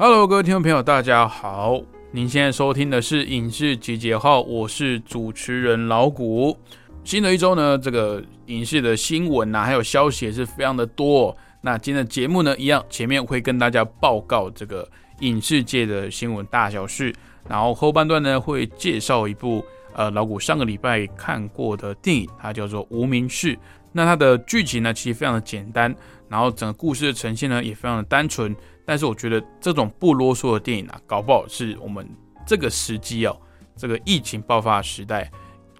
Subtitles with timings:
[0.00, 1.76] Hello，各位听众朋友，大家好！
[2.12, 6.56] 您现在收听的是影视集结号，我是主持人老谷。
[7.02, 11.36] 新的一周呢，这个影视的新闻呐，还有消息也是非常的多。
[11.62, 17.12] 那今天的节目呢，一样前面会跟大家报告这个影视界的新闻大小事，
[17.48, 23.52] 然后后半段呢会介绍一部呃老谷上个礼拜看过的电影，它叫做《无名氏》。
[23.90, 25.92] 那它的剧情呢，其实非常的简单，
[26.28, 28.54] 然后整个故事的呈现呢，也非常的单纯。
[28.88, 32.08] 但是我觉得这种不啰嗦的电影啊，搞不好是我们
[32.46, 33.38] 这个时机哦，
[33.76, 35.30] 这个疫情爆发的时代，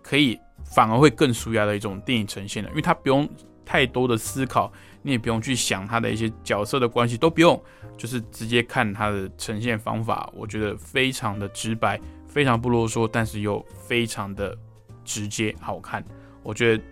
[0.02, 3.26] 可以反而会更舒压的一种电影呈现了，因为它不用
[3.64, 7.58] 太多的思考，你也不用去想它的一些角色的关系，都不用，
[7.96, 14.54] 就是直接看它的呈现方法，我觉得非常的直白，非常不啰嗦，但是又非常的
[15.02, 16.04] 直接好看。
[16.42, 16.84] 我觉得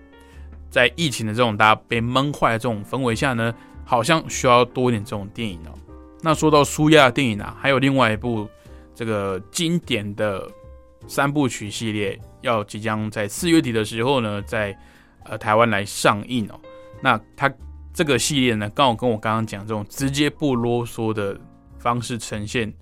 [0.70, 5.76] 在疫情的这种大家被闷坏的这种氛围下呢，好像需要多一点这种电影哦。
[6.26, 8.48] 那说到舒亚电影啊，还有另外一部
[8.96, 10.44] 这个经典的
[11.06, 14.76] 三部曲系列，要即将在四月底的时候呢，在
[15.22, 16.60] 呃台湾来上映哦。
[17.00, 17.48] 那它
[17.94, 21.38] 这个系列呢，刚好跟我刚刚讲这种直接不啰嗦的
[21.78, 22.74] 方式呈现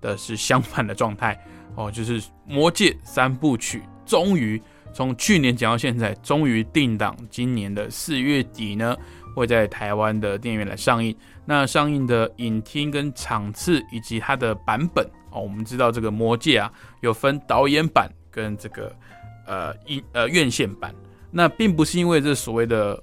[0.00, 1.38] 的是相反的状态
[1.74, 4.58] 哦，就是《魔戒》三部曲终于
[4.94, 8.96] 从去年讲到现在，终于定档今年的四月底呢。
[9.36, 11.16] 会在台湾的电影院来上映。
[11.50, 16.70] 那上映的影厅跟场次以及它的版本哦，我们知道这个《魔戒》啊，
[17.00, 18.94] 有分导演版跟这个
[19.46, 20.94] 呃影呃院线版。
[21.30, 23.02] 那并不是因为这所谓的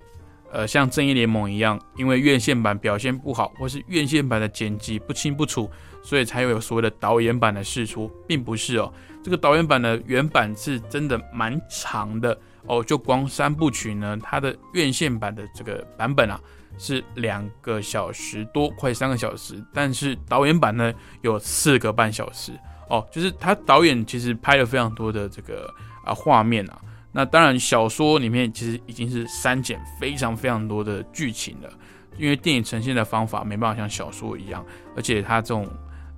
[0.52, 5.68] 呃像《正义联盟》一样，因为院线版表现不好，或是院线版的剪辑不清不楚，
[6.04, 8.94] 所以才有所谓的导演版的释出，并不是哦。
[9.24, 12.38] 这个导演版的原版是真的蛮长的。
[12.68, 16.40] 哦，就光三部曲呢，它的院线版的这个版本啊，
[16.78, 19.64] 是两个小时多，快三个小时。
[19.74, 22.52] 但是导演版呢，有四个半小时。
[22.90, 25.68] 哦，就是他导演其实拍了非常多的这个
[26.04, 26.80] 啊画面啊。
[27.12, 31.70] 那当然，小说里面其实已经是删减非常非常多的剧情了，
[32.18, 34.64] 因为电影呈现的方法没办法像小说一样，
[34.96, 35.68] 而且它这种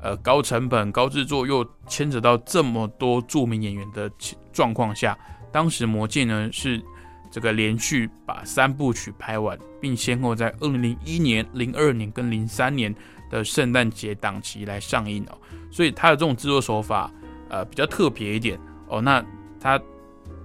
[0.02, 4.12] 呃高成本、高制作又牵扯到这么多著名演员的
[4.52, 5.18] 状况下。
[5.52, 6.84] 当时《魔戒》呢是
[7.30, 12.94] 这个连续把三部曲拍完，并先后在二零零一年、零二年跟零三年
[13.30, 15.38] 的圣诞节档期来上映哦，
[15.72, 17.12] 所以它的这种制作手法
[17.50, 19.02] 呃比较特别一点哦。
[19.02, 19.24] 那
[19.60, 19.80] 它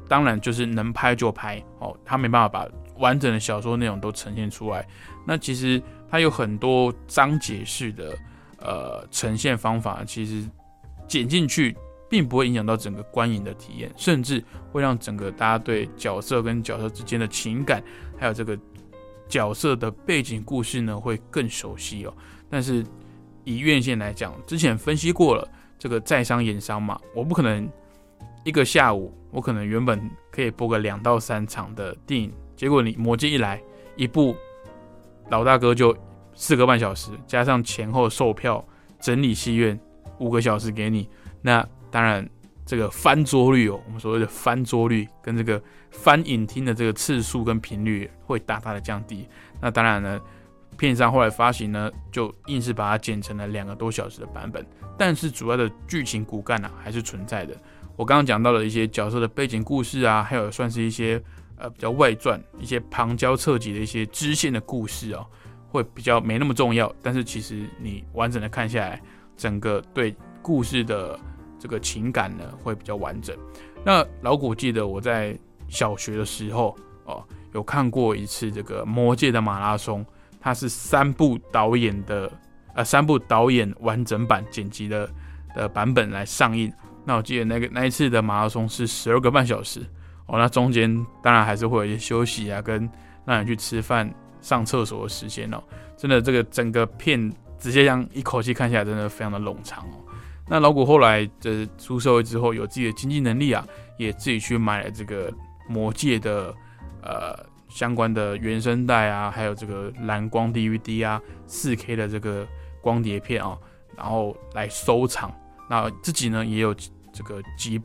[0.09, 2.69] 当然就是能拍就拍哦，它没办法把
[2.99, 4.87] 完整的小说内容都呈现出来。
[5.26, 8.16] 那其实它有很多章节式的
[8.59, 10.44] 呃呈现方法，其实
[11.06, 11.76] 剪进去。
[12.12, 17.83] 并不会影响到整个观影的体验，甚至会让整个大家对角色跟角色之间的情感，
[18.19, 18.59] 还有这个
[19.31, 22.12] 角色的背景故事呢，会更熟悉哦。
[22.50, 22.84] 但是
[23.45, 27.67] 以院线来讲，之前分析过了，这个在商言商嘛，我不可能
[28.44, 29.99] 一个下午，我可能原本
[30.31, 33.59] 可以播个两到三场的电影，结果你魔戒一来
[33.97, 34.37] 一部，
[35.31, 35.97] 老大哥就
[36.34, 38.62] 四个半小时，加上前后售票、
[39.00, 39.81] 整理戏院
[40.19, 41.09] 五个小时给你，
[41.41, 41.67] 那。
[41.92, 42.26] 当然，
[42.64, 49.28] 这个翻桌率哦，我们所谓的翻桌率跟这个翻影厅的这个次数跟频率会大大的降低。
[49.60, 50.19] 那当然呢，
[50.78, 54.66] 片商后来发行呢，就硬是把它剪成了两个多小时的版本。
[54.97, 57.54] 但是主要的剧情骨干呢，还是存在的。
[57.94, 61.22] 我刚刚讲到了一些角色的背景故事啊，还有算是一些
[61.58, 65.26] 呃比较外传、一些旁敲侧击的一些支线的故事哦，
[65.69, 66.90] 会比较没那么重要。
[67.02, 68.99] 但是其实你完整的看下来，
[69.37, 71.20] 整个对故事的。
[71.62, 73.37] 这个情感呢会比较完整。
[73.85, 75.38] 那老古记得我在
[75.69, 77.23] 小学的时候哦，
[77.53, 80.05] 有看过一次这个《魔界》的马拉松，
[80.41, 82.29] 它是三部导演的
[82.75, 85.09] 呃三部导演完整版剪辑的
[85.55, 86.73] 的版本来上映。
[87.05, 89.81] 那我记得那个那一次的马拉松是十二个半小时
[90.26, 90.93] 哦，那中间
[91.23, 92.91] 当然还是会有一些休息啊，跟
[93.25, 95.62] 让你去吃饭、上厕所的时间哦。
[95.97, 100.01] 真的，这个整个片直接这样一口气看下来，真的非常的冗长哦。
[100.49, 103.67] 那老古后来的出社会之后，有自己的经济能力啊，
[103.97, 105.33] 也自己去买了这个
[105.69, 106.55] 魔戒的
[107.03, 107.35] 呃
[107.69, 112.47] 相关的原声带啊，还有这个蓝光 DVD 啊，四 K 的这个
[112.83, 113.56] 光碟片啊，
[113.97, 115.33] 然后来收藏。
[115.71, 117.81] 那自己呢也有这个几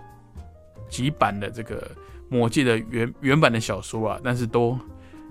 [0.89, 1.80] 几版的这个
[2.27, 4.77] 《魔戒》的原原版的小说啊，但是都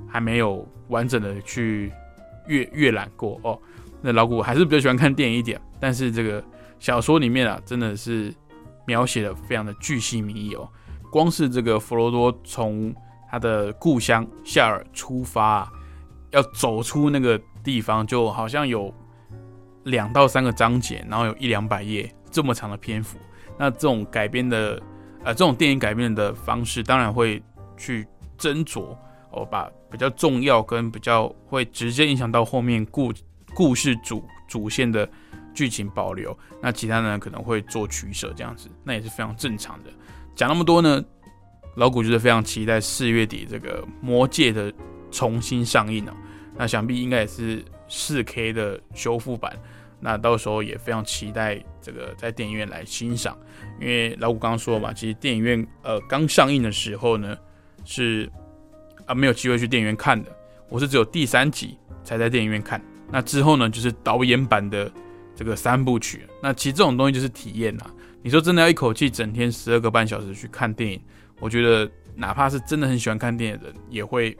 [0.08, 1.92] 还没有完整的去
[2.46, 3.60] 阅阅览过哦。
[4.00, 6.42] 那老古还是比较喜欢看电影一点，但是这个
[6.78, 8.34] 小说里面啊，真的是
[8.86, 10.68] 描写的非常的巨细靡遗哦。
[11.10, 12.94] 光是这个弗罗多从
[13.30, 15.70] 他的故乡夏尔出发，
[16.30, 18.92] 要走出那个地方，就好像有
[19.84, 23.18] 两到三个章节，然后有一两百页这么长的篇幅。
[23.58, 24.80] 那这种改编的，
[25.24, 27.42] 呃，这种电影改编的方式，当然会
[27.76, 28.06] 去
[28.38, 28.96] 斟酌
[29.30, 33.12] 哦，把比较重要跟比较会直接影响到后面故
[33.54, 35.08] 故事主主线的
[35.56, 39.90] 剧情保留，那其他人可能会做取舍，这样子，那也是非常正常的。
[40.34, 41.02] 讲那么多呢，
[41.76, 44.70] 老古就是非常期待四月底这个《魔戒》的
[45.10, 46.12] 重新上映哦。
[46.54, 49.58] 那想必应该也是四 K 的修复版，
[49.98, 53.36] 那到时候也非常期待这个在电影院来欣赏。
[53.80, 57.36] 因为老古刚刚说嘛，其实电影院呃刚上映的时候呢
[57.84, 58.30] 是
[59.06, 60.30] 啊没有机会去电影院看的，
[60.68, 62.82] 我是只有第三集才在电影院看。
[63.10, 64.90] 那之后呢就是导演版的
[65.36, 66.26] 这个三部曲。
[66.42, 67.94] 那其实这种东西就是体验啊。
[68.22, 71.00] 你说真的要一口气整天十二个半小时去看电影，
[71.38, 74.36] 我觉得哪怕是真的很喜欢看电影的人，也会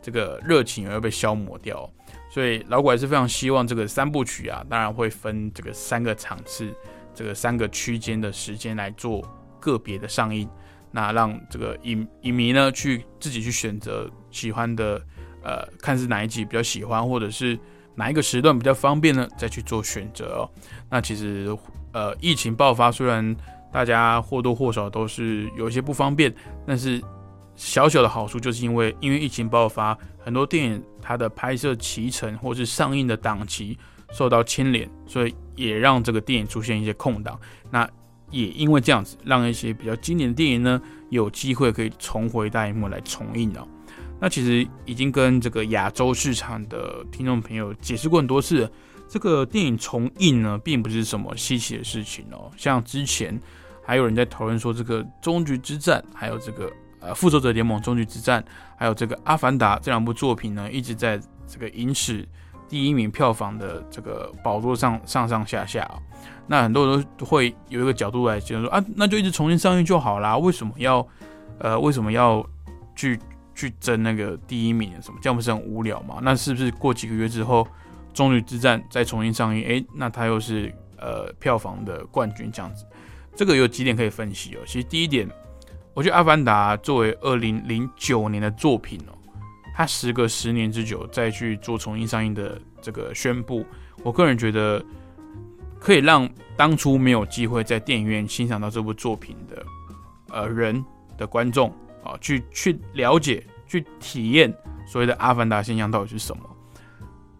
[0.00, 1.90] 这个热情也会被消磨掉。
[2.30, 6.72] 所以老鬼还是非常希望这个三部曲啊，当然会分这个三个场次，
[7.12, 9.20] 这个三个区间的时间来做
[9.58, 10.48] 个别的上映，
[10.92, 15.04] 那让这个影影迷呢去自己去选择喜欢的，
[15.42, 17.58] 呃，看是哪一集比较喜欢，或者是
[17.94, 20.50] 哪一个时段比较方便呢，再去做选择哦。
[20.88, 21.56] 那其实。
[21.92, 23.34] 呃，疫情爆发，虽然
[23.72, 26.32] 大家或多或少都是有一些不方便，
[26.64, 27.02] 但是
[27.56, 33.76] 小小的好处就是因为因为疫情爆发，很多电影它的拍摄期程或是上映的档期
[34.12, 37.36] 受到牵连，所以也让这个电影出现一些空档。
[37.72, 37.90] 那
[38.30, 43.66] 也因为这样子，让一些比较经典的电影呢有机会可以重回大荧幕来重映哦。
[44.20, 48.70] 那其实已经跟这个亚洲市场的听众朋友解释过很多次。
[49.12, 52.48] 这个电影重映呢，并不是什么稀奇的事情哦。
[52.56, 53.36] 像之前
[53.84, 56.70] 还有人在讨论说，这个《终局之战》还有这个
[57.00, 58.40] 呃《复仇者联盟：终局之战》
[58.76, 62.24] 还有这个《阿凡达》这两部作品呢，一直在这个影史
[62.68, 65.98] 第一名票房的这个宝座上上上下下啊。
[66.46, 71.04] 那很多人都会有一个角度来觉得说啊，那就一直重新上映就好啦，为什么要
[71.58, 72.46] 呃为什么要
[72.94, 73.18] 去
[73.60, 74.90] 去争那个第一名？
[75.02, 76.18] 什么这样不是很无聊吗？
[76.22, 77.66] 那是不是过几个月之后？
[78.12, 82.84] 终局之战再重新上映，哎，那它又是呃票房的冠军这样子，
[83.36, 84.58] 这个有几点可以分析哦。
[84.66, 85.30] 其实第一点，
[85.94, 89.14] 我觉得《阿凡达》作为二零零九年的作品哦，
[89.76, 93.64] 它时隔十年之久再去做重新上映的这个宣布，
[94.02, 94.84] 我个人觉得
[95.78, 99.64] 可以让当初没有机会在电影院欣赏到这部作品的
[100.30, 100.84] 呃人
[101.16, 101.72] 的观众
[102.02, 104.52] 啊，去去了解、去体验
[104.86, 106.42] 所谓的《阿凡达》现象到底是什么。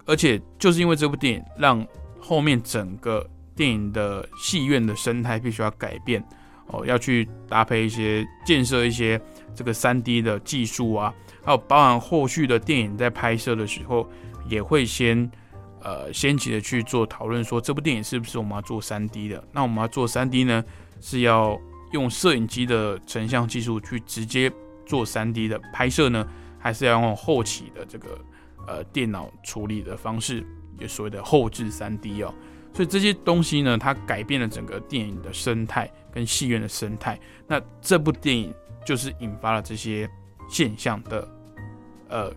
[0.06, 1.87] 而且就是因为这部电影，让
[2.19, 6.25] 后面整个电影的戏院的生态必须要改变
[6.67, 9.21] 哦，要去搭配一些建设一些
[9.55, 11.12] 这个三 D 的技术啊，
[11.45, 14.09] 还有包含后续的电影在拍摄的时候，
[14.49, 15.31] 也会先
[15.83, 19.43] 呃先期的去做讨论，说这部电影是不是我们要做三 D 的？
[19.52, 20.64] 那我们要做三 D 呢，
[21.00, 21.57] 是要
[21.93, 24.50] 用摄影机的成像技术去直接
[24.90, 26.26] 做三 D 的拍摄呢，
[26.59, 28.18] 还是要用后期的这个？
[28.66, 30.47] 呃，电脑处理的方式，
[30.78, 32.32] 也所谓的后置三 D 哦，
[32.73, 37.18] 所以这些东西呢，它改变了整个电影的生态跟戏院的生态。
[37.49, 38.54] 那这部电影
[38.85, 40.09] 就是引发了这些
[40.49, 41.26] 现象的，
[42.11, 42.30] 呃，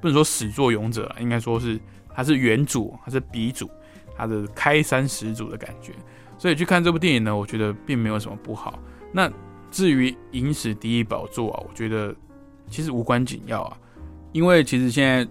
[0.00, 1.78] 不能说始作俑者，应该说是
[2.12, 3.70] 他是原主，他是鼻祖，
[4.16, 5.92] 他的开山始祖的感觉。
[6.36, 8.76] 所以去看这部电影呢，我觉得并没有什么不好。
[9.12, 9.30] 那
[9.70, 12.14] 至于影史第一宝座啊，我觉得
[12.68, 13.76] 其实无关紧要啊，
[14.32, 15.26] 因为其实现在。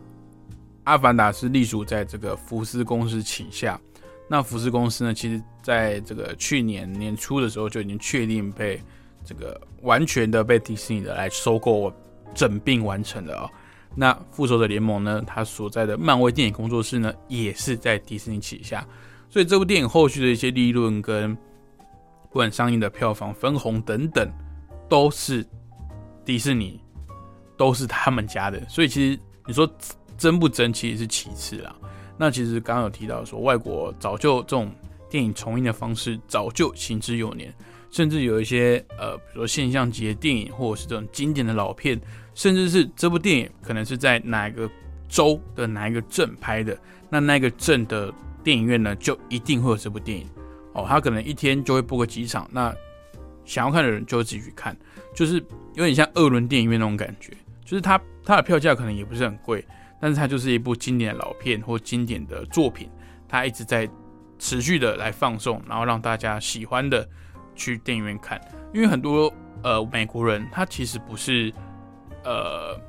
[0.86, 3.79] 阿凡达是隶属在这个福斯公司旗下，
[4.27, 8.81] 那福斯公司呢，其实在这个去年年初的时候就已经确定被
[9.24, 11.93] 这个完全的被迪士尼的来收购
[12.34, 13.50] 整并完成了啊。
[13.93, 18.84] 那复仇者联盟呢，它所在的漫威电影工作室呢，也是在迪士尼旗下，
[19.29, 21.38] 所以这部电影后续的一些利润跟
[22.29, 24.31] 不管上映的票房分红等等，
[24.88, 25.45] 都是
[26.24, 26.79] 迪士尼，
[27.57, 28.59] 都是他们家的。
[28.69, 29.69] 所以其实你说。
[30.19, 31.74] 争不争其实是其次啦。
[32.17, 34.69] 那其实刚刚有提到说，外国早就这种
[35.09, 37.55] 电影重映的方式早就行之有年，
[37.89, 41.98] 甚至有一些呃，比如说现象级的电影，或者是这种经典的老片，
[42.36, 44.69] 甚至是这部电影可能是在哪一个
[45.07, 46.77] 州的哪一个镇拍的，
[47.09, 50.27] 那那个镇的电影院呢，就一定会有这部电影
[50.73, 50.85] 哦。
[50.88, 52.73] 他可能一天就会播个几场，那
[53.45, 54.77] 想要看的人就会自己去看，
[55.15, 55.35] 就是
[55.75, 57.33] 有点像二轮电影院那种感觉，
[57.65, 59.65] 就是它它的票价可能也不是很贵，
[59.99, 62.89] 但是它就是一部经典的老片或经典的作品，
[63.27, 63.89] 它一直在。
[64.41, 67.05] 持续的来放送，然后让大家喜欢的
[67.57, 68.39] 去电影院看，
[68.73, 69.29] 因为很多
[69.61, 71.53] 呃美国人他其实不是
[72.23, 72.79] 呃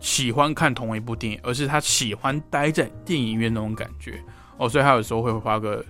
[0.00, 4.18] 喜欢看同一部电影，而是他喜欢待在电影院那种感觉
[4.56, 5.84] 哦，所以他有时候会花个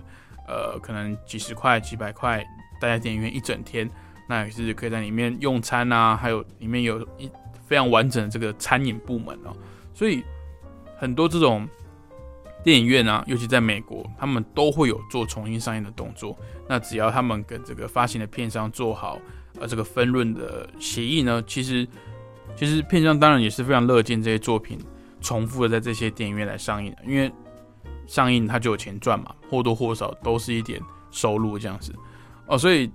[0.47, 2.43] 呃可能几十块、几百块
[2.79, 3.89] 待在电影院一整天，
[4.27, 7.29] 那也是可以在里面用餐啊，还有里面有一
[7.65, 9.55] 非常完整的这个餐饮部门哦，
[9.93, 10.23] 所以
[10.97, 11.67] 很多这种。
[12.63, 16.35] 电影院啊，尤其在美国，他们都会有做重新上映的动作。
[16.67, 19.19] 那只要他们跟这个发行的片商做好
[19.59, 21.87] 呃这个分润的协议呢，其实
[22.55, 24.79] 其实片商当然也是非常乐见这些作品
[25.21, 27.31] 重复的在这些电影院来上映的，因为
[28.07, 30.81] 上映它就有钱赚嘛，或多或少都是一点
[31.11, 31.93] 收入这样子
[32.47, 32.57] 哦。
[32.57, 32.89] 所以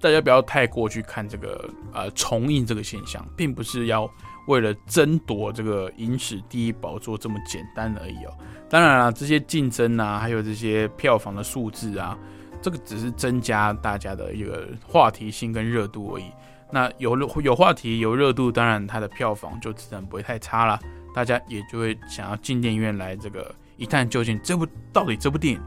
[0.00, 4.08] 大家不要太过去看这个呃重映这个现象，并不是要
[4.46, 8.36] 为了争夺这个影史第一宝座这么简单而已哦。
[8.68, 12.18] 当然了，这些竞争啊，还有这些票房的数字啊，
[12.60, 16.24] 这个只是增加大家的一个话题性跟热度而已。
[16.70, 20.78] 那有有话题有热度，当然它的票房就自然不会太差了。
[21.14, 25.60] 大家也就会想要进电影院来这个一探究竟，这部到底这部电影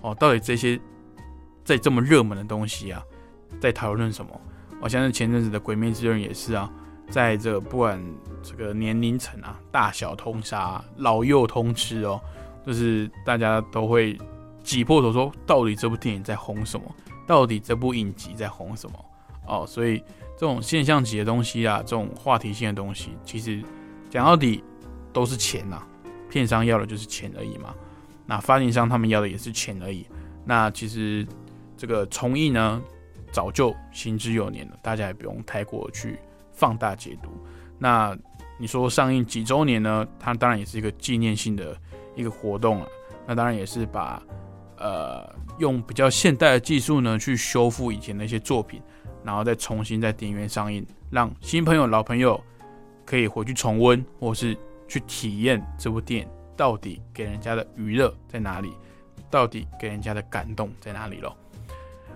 [0.00, 0.80] 哦，到底这些
[1.64, 3.02] 在这么热门的东西啊，
[3.60, 4.40] 在讨论什么？
[4.80, 6.70] 我相信前阵子的《鬼灭之刃》也是啊，
[7.08, 8.02] 在这不管
[8.42, 12.20] 这个年龄层啊，大小通杀，老幼通吃哦。
[12.64, 14.16] 就是大家都会
[14.62, 16.86] 挤破头说，到底这部电影在红什么？
[17.26, 19.04] 到底这部影集在红什么？
[19.46, 19.98] 哦，所以
[20.36, 23.62] 这种现象级的东西啊，这种话题性的东西，其实
[24.10, 24.62] 讲到底
[25.12, 25.82] 都是钱呐。
[26.32, 27.74] 片商要的就是钱而已嘛。
[28.26, 30.06] 那发行商他们要的也是钱而已。
[30.44, 31.26] 那其实
[31.76, 32.82] 这个重映呢，
[33.30, 36.18] 早就行之有年了，大家也不用太过去
[36.52, 37.28] 放大解读。
[37.78, 38.16] 那
[38.58, 40.06] 你说上映几周年呢？
[40.18, 41.76] 它当然也是一个纪念性的。
[42.14, 42.86] 一个活动了，
[43.26, 44.22] 那当然也是把
[44.76, 45.26] 呃
[45.58, 48.82] 用比较现代的技术呢去修复以前的一些作品，
[49.24, 52.38] 然后再重新在电影院上映，让新朋友、老朋友
[53.06, 54.54] 可以回去重温，或是
[54.92, 58.70] 去体验这部电影到底给人家的娱乐在哪里，
[59.30, 61.34] 到底给人家的感动在哪里咯。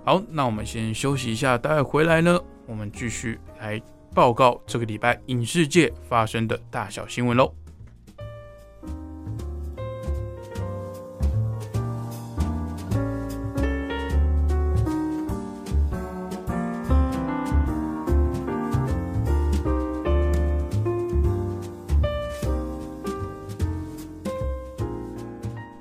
[0.05, 3.81] 好，那我们先休息一下，待会回来呢，我们继续来
[4.15, 7.51] 报告这个礼拜影视界发生的大小新闻喽。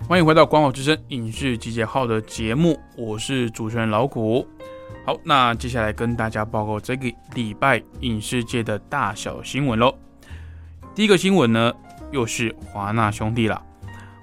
[0.07, 4.47] 欢迎回到《广火之声》影视集结号的节目，我是主持人老谷。
[5.03, 9.95] 好，那接下来跟大家报告这个礼拜影视界的大小新闻喽。
[10.93, 11.73] 第一个新闻呢，
[12.11, 13.59] 又是华纳兄弟了。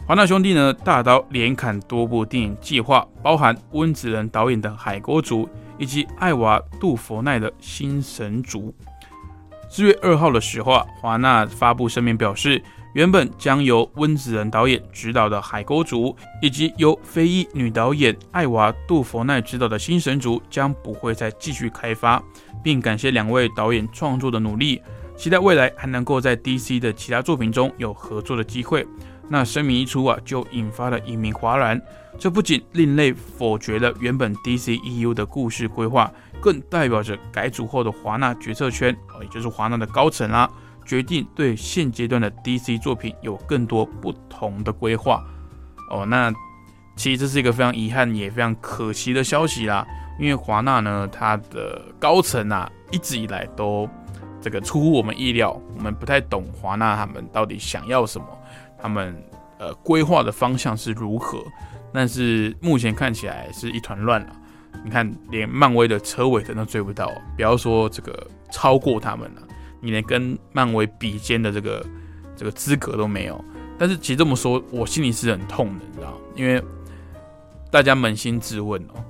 [0.07, 5.47] 华纳兄弟呢，大刀连砍多部电影计划，包含温子仁导演的《海沟族》
[5.79, 8.73] 以及艾娃·杜佛奈的《新神族》。
[9.69, 12.63] 四月二号的时候啊，华纳发布声明表示。
[12.95, 16.09] 原本将由温子仁导演执导的《海沟族》，
[16.43, 22.23] 以及由非裔女导演艾娃·杜佛奈执导的《新神族》将不会再继续开发，
[22.63, 24.83] 并感谢两位导演创作的努力，
[25.17, 28.87] 期待未来还能够在 DC 的其他作品中有合作的机会。
[29.29, 31.81] 那声明一出啊，就引发了一名哗然。
[32.19, 40.51] 这不仅另类否决了原本 DC EU 的故事规划，更代表着改组后的华纳决策圈，也就是华纳的高层啦。
[40.85, 45.25] 决定对现阶段的 DC 作品有更多不同的规划
[45.91, 46.05] 哦。
[46.07, 46.33] 那
[46.97, 49.87] 其实这是一个非常遗憾也非常可惜的消息啦。
[50.19, 53.89] 因为华纳呢，它的高层啊，一直以来都
[54.41, 58.27] 这个出乎我们意料，我们不太懂华纳他们到底想要什么，
[58.81, 59.17] 他们
[59.59, 61.43] 呃规划的方向是如何。
[61.95, 64.37] 但是目前看起来是一团乱了。
[64.85, 69.43] 你看，连漫威的车尾灯都追不到，不要说这个超过他们了。
[69.83, 71.85] 你连跟漫威比肩的这个
[72.37, 73.45] 这个资格都没有，
[73.79, 76.63] 但是其实这么说，我心里是很痛的，你知道因为
[77.71, 79.05] 大家扪心自问哦，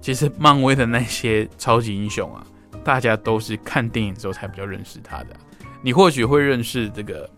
[0.00, 2.46] 其实漫威的那些超级英雄啊，
[2.84, 5.28] 大家都是看电影之后才比较认识他的。
[5.82, 7.28] 你或许会认识这个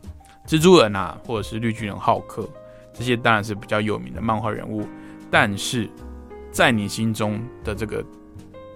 [0.47, 2.49] 蜘蛛人啊，或者是绿巨人浩克，
[2.93, 4.87] 这些当然是比较有名的漫画人物，
[5.31, 5.89] 但是
[6.51, 8.05] 在你心中的这个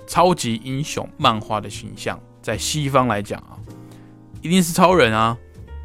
[0.07, 3.57] 超级英雄漫画的形象，在西方来讲啊，
[4.41, 5.37] 一定是超人啊，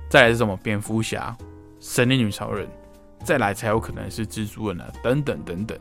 [0.10, 0.58] 再来是什么？
[0.64, 1.36] 蝙蝠侠、
[1.80, 2.68] 神力女超人，
[3.24, 5.78] 再来才有可能是蜘蛛人啊，等等等等。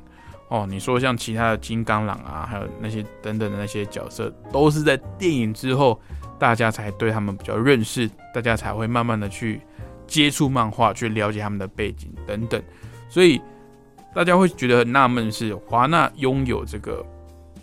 [0.48, 6.00] 哦，你说像其他的金刚狼啊，还有那些等等的那些角色，都是在电影之后，
[6.38, 9.60] 大家才对他们比较认识，大家才会慢慢的去
[10.06, 12.62] 接触漫画，去了解他们的背景等等。
[13.08, 13.40] 所以
[14.14, 17.04] 大家会觉得很纳闷，是华纳拥有这个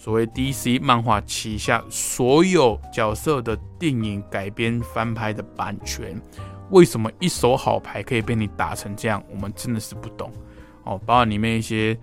[0.01, 6.19] 所谓 DC 漫画旗下所有角色的电影改编翻拍的版权，
[6.71, 9.23] 为什么一手好牌可以被你打成这样？
[9.29, 10.31] 我们真的是不懂
[10.85, 11.95] 哦，包括里面一些。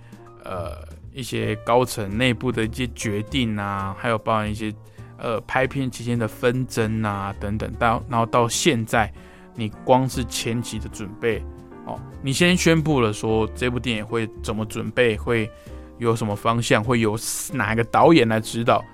[0.45, 0.79] 呃，
[1.13, 4.73] 一些高层内部的一些决定啊，还有包含一些
[5.19, 9.13] 呃拍片期间的纷争啊等等，到然后到现在，
[9.55, 11.45] 你光是前期的准备
[11.85, 15.51] 哦，你先宣布了说这部电影会怎么准备，会
[15.99, 17.19] 有什么方向，会有
[17.53, 18.85] 哪个导演来指导，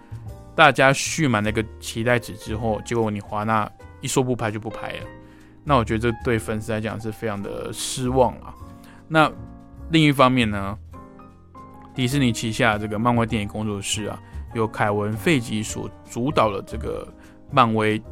[0.55, 3.71] 大家蓄满那个期待值之后，结果你华纳
[4.01, 5.07] 一说不拍就不拍了，
[5.63, 8.55] 那我觉得这对粉丝来讲是非常的失望啊。
[9.09, 9.31] 那
[9.91, 10.79] 另一方面呢？
[11.95, 14.19] 迪士尼旗下这个漫威电影工作室啊，
[14.53, 17.07] 由凯文·费吉所主导的这个
[17.53, 18.03] 漫威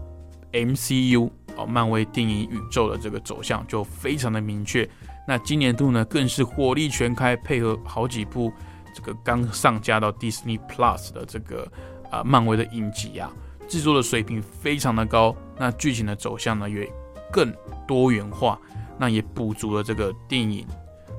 [0.52, 4.88] MCU 哦，漫威电影宇宙的这个走向就非常的明确。
[5.26, 8.52] 那今年度呢，更是火力全开，配合好几部
[8.94, 11.66] 这个刚上架到 Disney Plus 的这个
[12.10, 13.30] 啊漫威的影集啊，
[13.68, 15.34] 制作的水平非常的高。
[15.58, 16.90] 那剧情的走向呢，也
[17.32, 17.52] 更
[17.86, 18.58] 多元化，
[18.98, 20.66] 那也补足了这个电影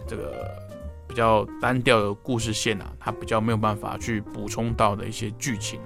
[0.07, 0.63] 这个。
[1.05, 5.79] 比较单调的故事线啊，它比较没有办法去补充到的一些剧情，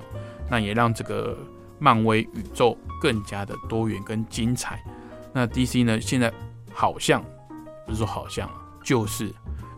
[0.49, 1.37] 那也让这个
[1.79, 4.81] 漫威宇宙更加的多元跟精彩。
[5.33, 6.31] 那 DC 呢，现在
[6.71, 7.21] 好像
[7.85, 8.49] 不是说好像，
[8.81, 9.29] 就是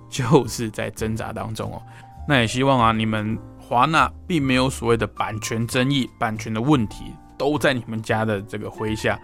[0.12, 1.82] 就是在挣扎当中哦。
[2.28, 9.20] 那也希望啊，你们华纳并没有所谓的版权争议、版权的问题，都在你们家的这个麾下，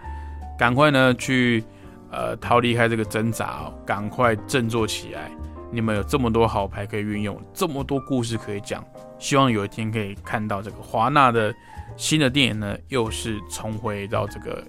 [0.58, 1.62] 赶快呢去
[2.10, 5.30] 呃逃离开这个挣扎哦，赶快振作起来。
[5.72, 8.84] 你们有这么多好牌可以运用，这么多故事可以讲，
[9.18, 11.52] 希望有一天可以看到这个华纳的
[11.96, 14.64] 新的电影呢，又是重回到这个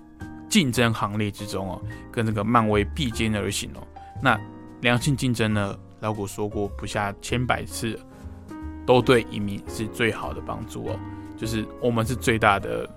[0.49, 3.88] 竞争行列之中哦，跟这个漫威并肩而行哦。
[4.21, 4.38] 那
[4.82, 7.99] 良性竞争呢，老古说过不下千百次，
[8.86, 10.99] 都对影迷是最好的帮助哦，
[11.36, 12.88] 就是我们是最大的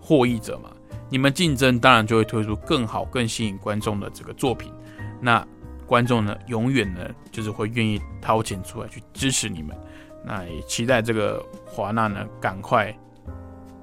[0.00, 0.70] 获益者嘛。
[1.08, 4.72] 你们竞争，当然就会推出更好、更吸引观众的这个作品。
[5.20, 5.46] 那
[5.86, 9.76] 观众呢，永远呢，就是会愿意掏钱出来去支持你们。
[10.24, 12.92] 那也期待这个华纳呢，赶快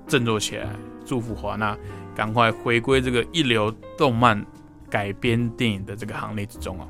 [0.05, 0.67] 振作起来，
[1.05, 1.77] 祝福华纳
[2.13, 4.45] 赶快回归这个一流动漫
[4.89, 6.87] 改编电影的这个行列之中啊。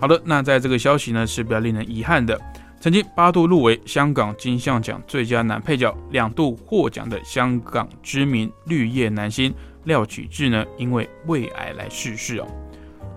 [0.00, 2.40] 好的，那在这个消息呢是比较令人遗憾的，
[2.80, 12.46] 曾经八度入围香港金像奖最佳男配角，两度获奖的香港知名绿叶男星廖启智呢，因为胃癌来逝世哦。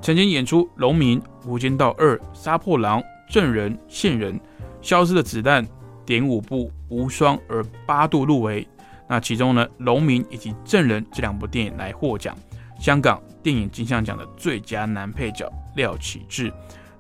[0.02, 3.00] 曾经演出《农民》《无间道二》《杀破狼》
[3.34, 4.34] 《证人》《线人》
[4.82, 5.64] 《消失的子弹》
[6.06, 8.68] 《点五部》《无双》而八度入围。
[9.08, 12.36] 那其中呢，《农民》以及《证人》这两部电影来获奖。
[12.78, 16.52] 香港电影金像奖的最佳男配角廖启智。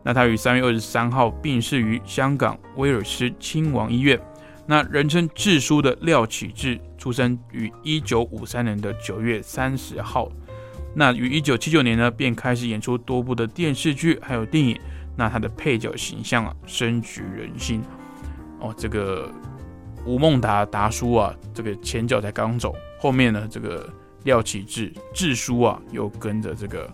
[0.03, 4.19] 那他于三月二十三号病逝于香港威尔斯亲王医院。
[4.65, 10.29] 那人称智叔的廖启智，出生于一九五三年的九月三十号。
[10.95, 14.79] 那于一九七九年呢，便开始演出多部的电视剧，还有电影。
[15.15, 17.81] 那他的配角形象啊，深植人心。
[18.59, 19.29] 哦，这个
[20.05, 23.87] 吴孟达达叔啊，这个前脚才刚走，后面呢，这个
[24.23, 26.89] 廖启智智叔啊，又跟着这个，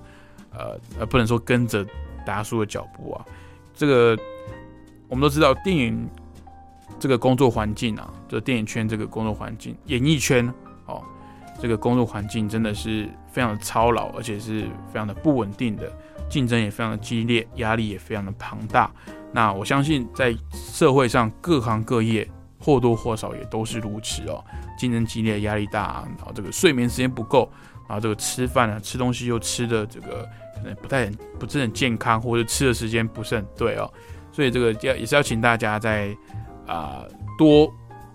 [0.52, 1.86] 呃呃，不能说跟着
[2.26, 3.26] 达叔的脚步啊。
[3.74, 4.18] 这个
[5.08, 6.10] 我们都知道，电影
[7.00, 10.52] 这个工作环境啊，这电影圈这个工作环境，演艺圈
[10.86, 11.04] 哦。
[11.62, 15.92] 这个工作环境真的是非常的操劳，而且是非常的不稳定的，
[16.30, 18.90] 竞争也非常的激烈，压力也非常的庞大。
[19.34, 22.26] 那我相信在社会上各行各业
[22.60, 24.44] 或多或少也都是如此哦，
[24.78, 27.50] 竞争激烈，压力大，然后这个睡眠时间不够，
[27.88, 33.92] 然后这个吃饭啊，吃东西又吃的这个可能不太不是很健康，或者吃的时间不是很对哦，
[34.32, 36.16] 所以这个要也是要请大家在
[36.68, 37.04] 啊
[37.38, 37.72] 多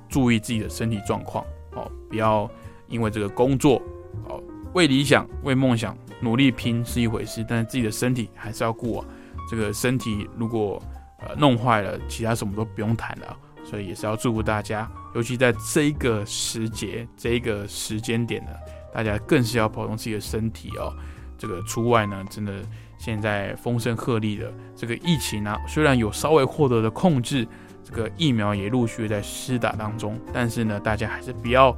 [0.09, 2.51] 注意自己的身体状况哦，不要。
[2.87, 3.81] 因为这个工作，
[4.29, 4.41] 哦，
[4.75, 9.07] 为理想、为梦想努力拼是一回事，但是自己的身体还是要顾啊。
[9.51, 10.81] 这个身体如果
[11.19, 13.37] 呃弄坏了，其他什么都不用谈了。
[13.65, 18.51] 所以也是要祝福大家，尤其在这一个时节、这一个时间点呢，
[18.93, 20.93] 大家更是要保重自己的身体哦。
[21.37, 22.53] 这个出外呢，真的
[22.99, 27.47] 现在风声鹤唳的，这个疫情呢，虽然有稍微获得的控制，
[27.83, 31.77] 这个疫苗也陆续在施打当中，但是呢，大家还是不要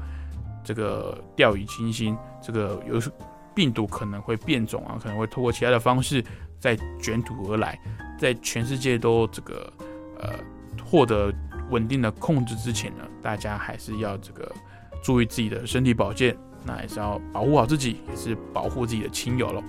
[0.62, 3.00] 这个掉以轻心，这个有
[3.54, 6.22] 病毒可能会变种啊，可能会透过其他的方式
[6.60, 7.78] 再卷土而来，
[8.18, 9.72] 在全世界都这个
[10.20, 10.34] 呃
[10.84, 11.32] 获得
[11.70, 14.50] 稳定的控制之前呢，大家还是要这个
[15.02, 19.62] 注意自己的身体保健，那还是要保护好自己，也是保护自己的亲友喽。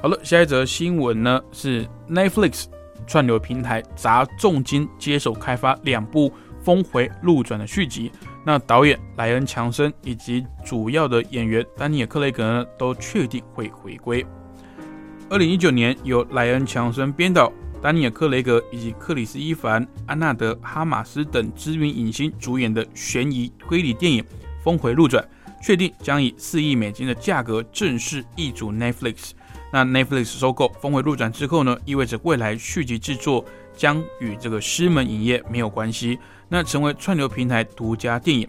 [0.00, 2.64] 好了，下一则新闻呢是 Netflix
[3.06, 8.10] 串流平台砸重金接手开发两部峰回路转的续集。
[8.44, 14.26] 那导演莱恩·强森以及主要的演员丹尼尔·克雷格呢都确定会回归。
[15.30, 24.22] 二零一九年由莱恩·强森编导，丹尼尔·克雷格以及克里斯·伊凡、安娜德·哈马斯等知名影星主演的悬疑推理电影
[24.62, 25.20] 《峰回路转》，
[25.60, 29.32] 确定将以四亿美金的价格正式易主 Netflix。
[29.72, 33.44] 那 Netflix 收购《峰回路转》之后呢，意味着未来续集制作
[33.76, 38.46] 将与这个狮门影业没有关系，那成为串流平台独家电影。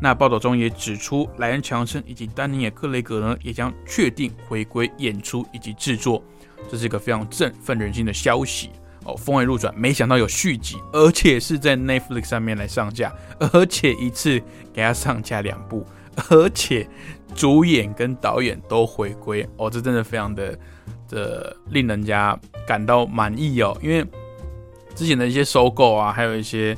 [0.00, 6.22] 那报道中也指出，莱恩·强森以及丹尼尔·克雷格呢，也将确定回归演出以及制作，
[6.70, 8.70] 这是一个非常振奋人心的消息
[9.04, 9.14] 哦。
[9.16, 14.40] 《峰回路转》没想到有续集，而且是在 Netflix 上面来上架，而且一次
[14.72, 15.86] 给他上架两部。
[16.30, 16.88] 而且
[17.34, 20.58] 主演跟导演都回归哦，这真的非常的
[21.10, 23.76] 的令人家感到满意哦。
[23.82, 24.02] 因为
[24.94, 26.74] 之前的一些收购啊，还有一些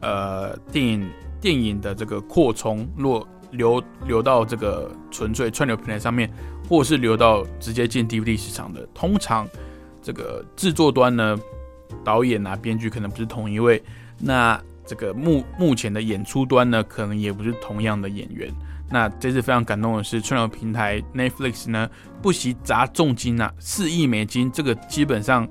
[0.00, 1.08] 呃电影
[1.40, 6.30] 电影的这个扩充，若流流到这个纯粹串流平台上面，
[6.68, 9.48] 或是流到直接进 DVD 市场的，通常
[10.02, 11.38] 这个制作端呢，
[12.04, 13.82] 导演啊、编剧可能不是同一位，
[14.18, 18.52] 那这个目目前的演出端呢，可能也不是同样的演员。
[18.90, 21.88] 那这次非常感动的是，串流平台 Netflix 呢
[22.20, 25.48] 不惜砸重金啊，四亿美金，这个基本上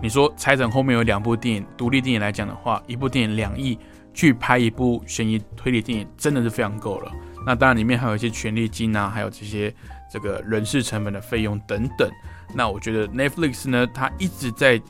[0.00, 3.78] 你说拆成后面有两部电影，独立电影来讲的话，一部电影两亿
[4.14, 7.12] 去拍一部悬疑推理电影，真的是非常够了。
[7.44, 9.74] 那当然里面还有一些权利金啊，还有这些
[10.10, 12.10] 这个人事成本的费用等等。
[12.54, 14.80] 那我觉得 Netflix 呢，它一直在。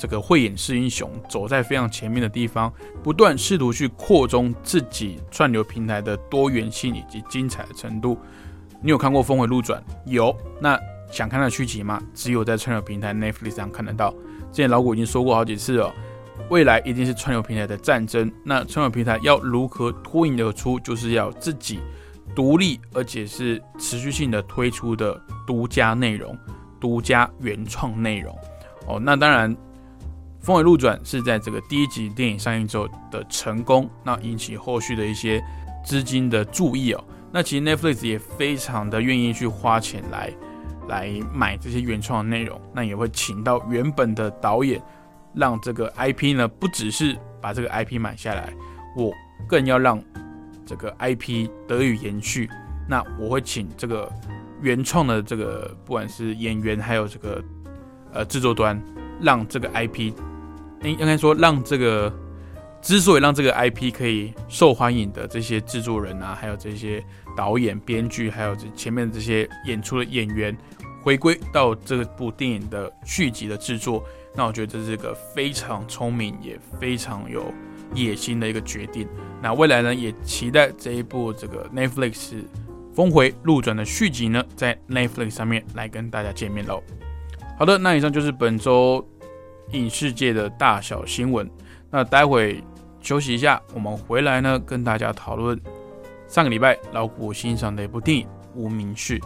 [0.00, 8.16] 这个慧眼识英雄，走在非常前面的地方，不断试图去扩充自己串流平台的多元性以及精彩的程度。
[8.80, 9.82] 你有看过《峰回路转》？
[10.04, 10.32] 有。
[10.60, 10.78] 那
[11.10, 12.00] 想看的续集吗？
[12.14, 14.12] 只有在串流平台 Netflix 上看得到。
[14.52, 15.92] 之前老古已经说过好几次了，
[16.48, 18.30] 未来一定是串流平台的战争。
[18.44, 21.80] 那串流平台要如何脱颖而出，就是要自己
[22.38, 26.38] 独立而且是持续性的推出的独家内容、
[26.78, 28.32] 独家原创内容。
[28.86, 29.54] 哦，那当然。
[30.40, 35.42] 峰回路转是在这个第一集电影上映之后的成功，那引起后续的一些
[35.84, 37.04] 资金的注意哦。
[37.32, 40.32] 那其实 Netflix 也非常的愿意去花钱来
[40.88, 44.80] 来买这些原创的内容，那也会请到原本的导演，
[45.34, 48.50] 让这个 IP 呢不只是把这个 IP 买下来，
[48.96, 49.12] 我
[49.48, 50.00] 更要让
[50.68, 52.48] 这个 IP 得以延续。
[52.86, 54.12] 那我会请这个
[54.60, 57.42] 原创的这个不管是演员还有这个
[58.12, 58.80] 呃制作端，
[59.20, 60.12] 让这个 IP。
[60.82, 62.12] 应应该说，让这个
[62.80, 67.04] 之所以让这个 IP 可以受欢迎的这些制作人啊，还有这些
[67.36, 70.56] 导演、编剧，还有这前面这些演出的演员，
[71.02, 74.04] 回归到这部电影的续集的制作，
[74.36, 77.52] 那我觉得这是一个非常聪明也非常有
[77.94, 79.08] 野心的一个决定。
[79.42, 82.44] 那未来呢，也期待这一部这个 Netflix
[82.94, 86.82] 峰回路转的续集呢，在 Netflix 上面来跟大家见面喽。
[87.58, 89.06] 好的，那以上就是本周。
[89.72, 91.46] 影视界的大小新闻，
[91.90, 92.64] 那待会
[93.02, 95.60] 休息一下，我们回来呢，跟大家讨论
[96.26, 98.24] 上个礼拜老谷欣赏的一部电影
[98.54, 99.18] 《无名氏》。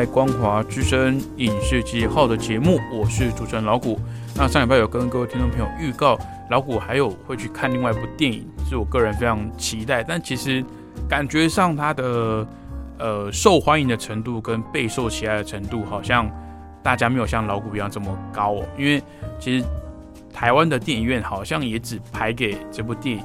[0.00, 4.00] 在，光华之声影视集号的节目，我是主持人老谷。
[4.34, 10.64] 那上礼拜有跟各位听众朋友预告，老谷还有会去看另外一部电影，是我个人非常期待，但其实
[11.06, 12.48] 感觉上它的
[12.98, 16.30] 呃受欢迎的程度跟备受喜爱的程度，好像
[16.82, 18.64] 大家没有像老谷一样这么高哦。
[18.78, 19.02] 因为
[19.38, 19.66] 其实
[20.32, 23.22] 台湾的电影院好像也只排给这部电影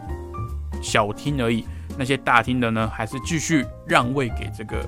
[0.82, 1.64] 小厅而已，
[1.98, 4.86] 那些大厅的呢，还是继续让位给这个。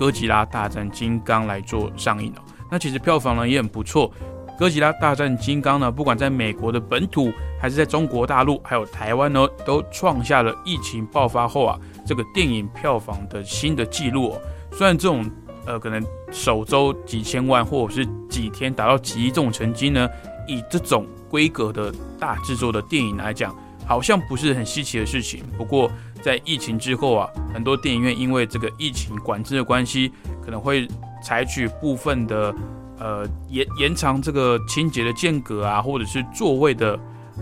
[0.00, 2.40] 哥吉拉大战金刚》来做上映哦。
[2.70, 4.10] 那其实票房呢也很不错，
[4.58, 14.40] 《哥吉拉大战金刚》呢，不管在美国的本土，还是在中国大陆，还有台湾呢，都创下了疫情爆发后啊这个电影票房的新的纪录哦。
[14.72, 15.22] 虽然这种
[15.66, 20.08] 呃可能首周几千万，或者是几天达到几亿这种成绩呢，
[20.48, 23.54] 以这种规格的大制作的电影来讲，
[23.86, 25.44] 好像不是很稀奇的事情。
[25.58, 25.90] 不过
[26.22, 30.12] 在疫情之后啊，很多电影院因为这个疫情管制的关系，
[30.44, 30.86] 可能会
[31.22, 32.54] 采取部分的
[32.98, 36.98] 呃延延长这个清洁的间隔啊，或者是座位的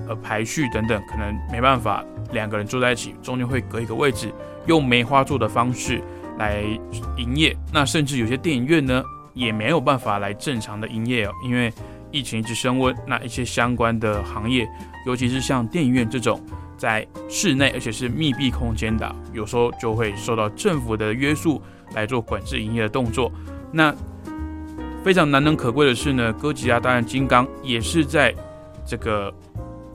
[0.09, 4.33] 呃排序等等，可能没办法两个人坐在一起，中间会隔一个位置，
[4.67, 6.03] 用梅花座的方式
[6.39, 6.63] 来
[7.17, 7.57] 营业。
[7.73, 9.03] 那甚至有些电影院呢，
[9.35, 11.73] 也没有办法来正常的营业哦，因为
[12.11, 14.69] 疫情一直升温，那一些相关的行业，
[15.07, 16.41] 尤其是像电影院这种。
[16.79, 21.61] 在室内，而且是密闭空间的，有时候就会受到政府的约束
[21.93, 23.31] 来做管制营业的动作。
[23.73, 23.95] 那
[25.05, 28.35] 非常难能可贵的是呢，哥吉拉大战金刚也是在
[28.87, 29.35] 这个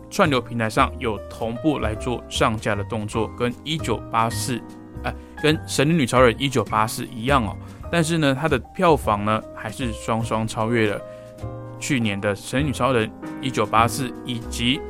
[0.10, 4.62] 串流平台上有同步来做上架的动作，跟一九八四，
[5.04, 7.56] 哎，跟神力女超人一九八四一样哦。
[7.92, 11.02] 但是呢，它的票房呢还是双双超越了
[11.80, 13.10] 去年的神女超人
[13.42, 14.82] 一九八四以及。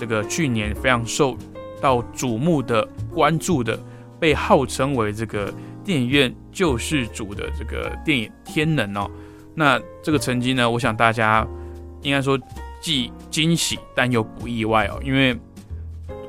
[0.00, 1.36] 这个去年非常受
[1.78, 3.78] 到瞩目的关注的，
[4.18, 5.52] 被号称为这个
[5.84, 9.10] 电影院救世主的这个电影《天能》哦，
[9.54, 11.46] 那这个成绩呢，我想大家
[12.00, 12.38] 应该说
[12.80, 15.38] 既惊喜但又不意外哦，因为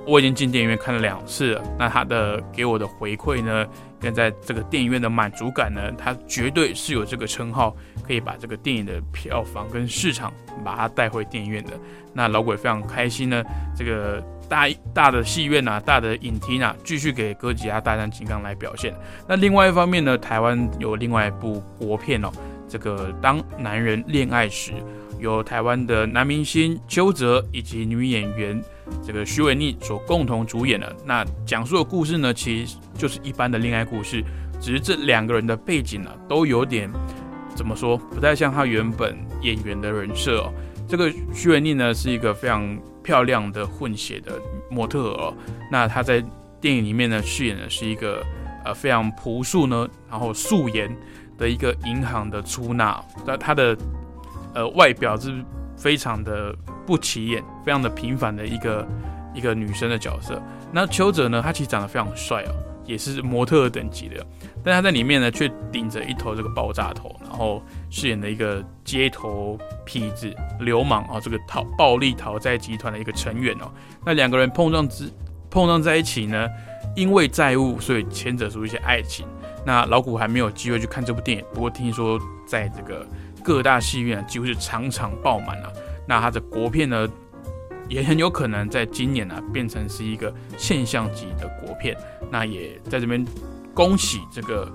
[0.06, 3.66] 我已经进电影院看了两次了，那他的给我的回馈呢，
[4.00, 10.34] 跟在这个电影院的满足感呢，他绝对是有这个称号，可以把这个电影的票房跟市场
[10.66, 11.72] 把它带回电影院的。
[12.14, 13.44] 那老鬼非常开心呢，
[13.76, 18.94] 这个大大的戏院呐，大的影厅啊，继续给哥吉拉大战金刚来表现。
[19.28, 22.30] 那另外一方面呢，台湾有另外一部国片哦，
[22.68, 24.74] 这个当男人恋爱时，
[25.20, 28.62] 由台湾的男明星邱泽以及女演员
[29.04, 30.96] 这个徐伟妮所共同主演的。
[31.06, 34.24] 那讲述的故事呢，其实就是一般的恋爱故事，
[34.60, 36.90] 只是这两个人的背景呢，都有点
[37.56, 40.54] 怎么说，不太像他原本演员的人设哦。
[40.88, 44.34] 这个徐文丽呢是一个非常漂亮的混血的
[44.70, 45.34] 模特儿，
[45.72, 46.22] 那她在
[46.60, 48.22] 电影里面呢饰演的是一个
[48.66, 50.94] 呃非常朴素呢，然后素颜
[51.38, 53.78] 的一个银行的出纳，那她的
[54.54, 55.44] 呃外表是
[55.82, 58.88] 非常的不起眼，非常的平凡的一个
[59.34, 60.40] 一个女生的角色。
[60.72, 62.54] 那邱泽呢，他其实长得非常帅哦，
[62.86, 64.24] 也是模特等级的。
[64.64, 73.72] 但他在里面呢，却顶着一头这个爆炸头，然后饰演的一个街头痞子、流氓啊，这个逃暴力讨债集团的一个成员哦。
[74.06, 75.12] 那两个人碰撞之
[75.50, 76.48] 碰撞在一起呢，
[76.96, 79.26] 因为债务，所以牵扯出一些爱情。
[79.66, 83.06] 那老古还没有机会去看这部电影，不过听说在这个
[83.44, 85.74] 各大戏院几乎是场场爆满了。
[86.08, 87.08] 那它的国片呢，
[87.88, 91.96] 也很有可能在今年呢变成是一个现象级的国片。
[92.32, 93.26] 那也在这边。
[93.74, 94.70] 恭喜这个，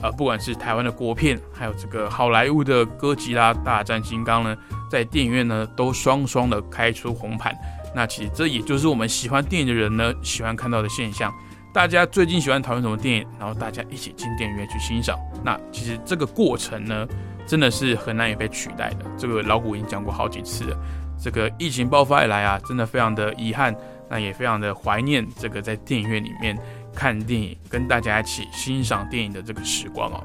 [0.00, 4.56] 呃，不管是台湾的国片，还有这个好莱坞的哥吉拉大战金刚呢，
[4.88, 7.52] 在电影院呢都双双的开出红盘。
[7.92, 11.34] 那其实这也就是我们喜欢电影的人呢喜欢看到的现象。
[11.74, 15.18] 大家最近喜欢讨论什么电影，然后大家一起进电影院去欣赏。
[15.44, 17.04] 那其实这个过程呢，
[17.46, 19.06] 真的是很难以被取代的。
[19.16, 20.76] 这个老古已经讲过好几次了。
[21.18, 23.74] 这个疫情爆发以来啊，真的非常的遗憾，
[24.08, 26.58] 那也非常的怀念这个在电影院里面。
[26.94, 30.24] 看电影，跟大家一起欣赏电影的这个时光哦。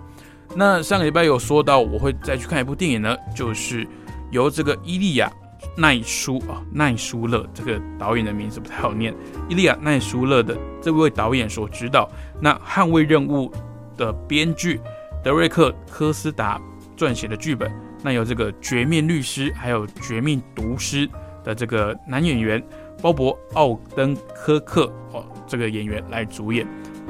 [0.55, 3.85] 那上个礼拜有说到，我会再去看一部电影呢，就是
[4.29, 5.29] 由这个伊利亚
[5.75, 9.13] 奈舒啊奈舒勒这个导演的名字不太好念，
[9.49, 12.09] 伊利亚奈舒勒的这位导演所指导。
[12.39, 13.51] 那《捍卫任务》
[13.97, 14.79] 的编剧
[15.21, 16.57] 德瑞克科斯达
[17.01, 17.71] 撰写的剧本，
[18.03, 21.07] 那有这个《绝命律师》还有《绝命毒师》
[21.43, 22.61] 的这个男演员
[23.01, 25.25] 鲍勃奥登科克哦。
[25.47, 26.65] 这个演员来主演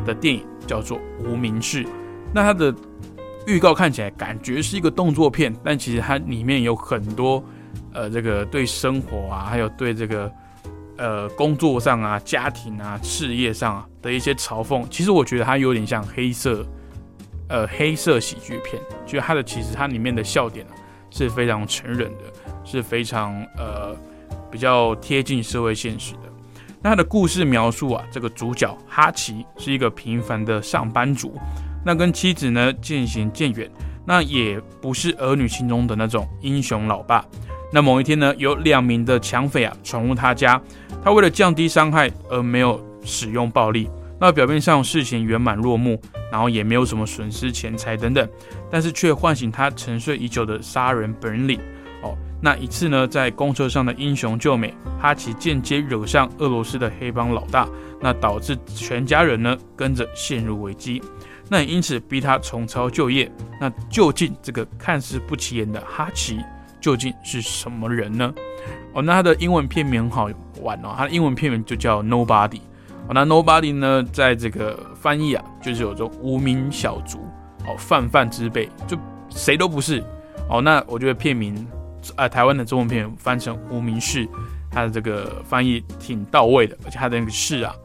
[0.06, 1.84] 的电影叫做《无名氏》，
[2.34, 2.74] 那它的
[3.46, 7.44] 预告看起来感觉是一个动作片，但其实它里面有很多
[7.94, 10.32] 呃，这个对生活啊，还有对这个
[10.98, 14.88] 呃工作上啊、家庭啊、事业上啊的一些嘲讽。
[14.90, 16.66] 其实我觉得它有点像黑色
[17.52, 20.74] 呃黑色喜剧片，就它的其实它里面的笑点啊
[21.12, 22.24] 是非常成人的，
[22.64, 23.96] 是非常呃
[24.50, 26.20] 比较贴近社会现实的。
[26.82, 31.38] 那他的故事描述啊，这个主角哈奇是一个平凡的上班族，
[31.86, 33.70] 那跟妻子呢渐行渐远，
[34.04, 37.24] 那也不是儿女心中的那种英雄老爸。
[37.72, 40.60] 那某一天呢，有两名的抢匪啊闯入他家，
[41.04, 43.88] 他为了降低伤害而没有使用暴力。
[44.20, 46.02] 那表面上事情圆满落幕，
[46.32, 48.28] 然后也没有什么损失钱财等等，
[48.72, 51.60] 但是却唤醒他沉睡已久的杀人本领。
[52.02, 57.68] 哦，那一次呢，在公车上的英雄救美，哈奇间接惹上俄罗斯的黑帮老大，
[58.00, 61.00] 那导致全家人呢跟着陷入危机，
[61.48, 63.32] 那也因此逼他重操旧业。
[63.60, 66.40] 那究竟这个看似不起眼的哈奇
[66.80, 68.34] 究竟是什么人呢？
[68.94, 70.30] 哦，那他的英文片名很好
[70.62, 72.62] 玩哦，他的英文片名就叫 Nobody。
[73.14, 77.20] 那 Nobody 呢，在这个翻译啊，就是有种无名小卒，
[77.66, 78.98] 哦，泛泛之辈，就
[79.30, 80.04] 谁都不是。
[80.50, 81.68] 哦，那我觉得片名。
[82.16, 84.28] 呃，台湾的中文片翻成无名氏，
[84.72, 87.76] 它的这个翻译挺到位的，而且它的那个氏啊，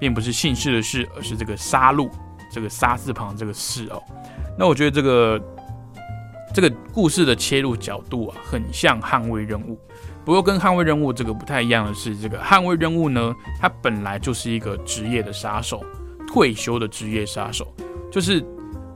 [0.00, 2.08] 并不是姓氏的氏，而是这个杀戮
[2.50, 4.02] 这个杀字旁这个氏哦。
[4.58, 5.38] 那我觉得这个
[6.54, 9.78] 这个故事的切入角度啊，很像捍卫任务。
[10.26, 15.82] 不过跟捍卫任务这个不太一样的是，这个捍卫任务呢，它本来就是一个职业的杀手，
[16.26, 17.72] 退休的职业杀手，
[18.12, 18.44] 就是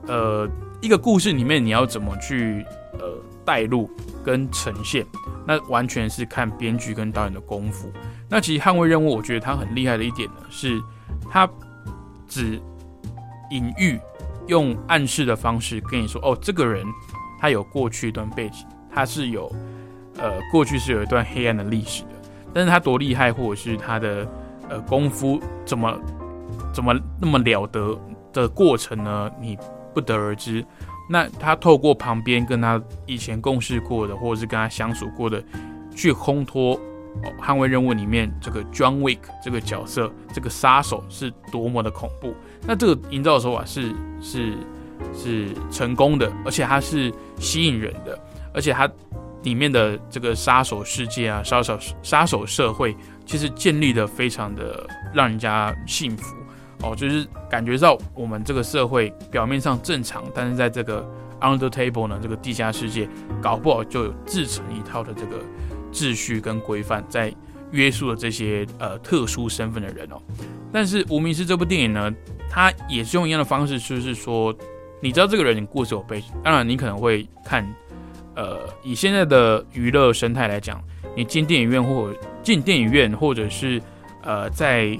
[0.07, 0.47] 呃
[0.81, 2.63] 一个故事里面你要怎么去
[2.99, 3.89] 呃带入。
[4.23, 5.03] 跟呈现，
[5.47, 7.91] 那完全是看编剧跟导演的功夫。
[8.29, 10.79] 那其实《捍卫任务》，我觉得它很厉害的一点呢，是
[11.27, 11.49] 它
[12.27, 12.61] 只
[13.49, 13.99] 隐喻、
[14.45, 16.85] 用暗示的方式跟你说：“哦，这个人
[17.39, 18.63] 他有过去一段背景，
[18.93, 19.51] 他是有
[20.21, 22.09] 呃过去是有一段黑暗的历史的。
[22.53, 24.27] 但是他多厉害，或者是他的
[24.69, 25.99] 呃功夫怎么
[26.73, 27.97] 怎么那么了得
[28.31, 29.31] 的过程呢？
[29.39, 29.57] 你
[29.93, 30.65] 不得而知。”
[31.09, 35.43] 那他透过旁边跟他以前共事过的，或者是跟他相处过的，
[35.93, 36.77] 去烘托
[37.23, 42.33] 《哦捍卫任务》里面这个 John Wick 这个角色，这个杀手是多么的恐怖。
[42.65, 44.53] 那这个营造手法是是
[45.13, 48.17] 是成功的，而且它是吸引人的，
[48.53, 48.89] 而且它
[49.43, 56.35] 里面的这个杀手世界啊，杀手杀手社会，其实建立的非常的让人家幸福。
[56.83, 61.07] 哦，就是感觉到我们这个社会表面上正常，但是在这个
[61.39, 63.07] under table 呢，这个地下世界，
[63.39, 65.43] 搞不好就有自成一套的这个
[65.93, 67.31] 秩序跟规范，在
[67.69, 70.19] 约束了这些呃特殊身份的人哦。
[70.71, 72.11] 但是《无名氏》这部电影呢，
[72.49, 74.51] 它也是用一样的方式，就是说，
[74.99, 77.63] 你知道这个人故事有背景，当然你可能会看，
[78.35, 80.81] 呃，以现在的娱乐生态来讲，
[81.15, 83.81] 你进电影院或进电影院，或者是
[84.23, 84.97] 呃在。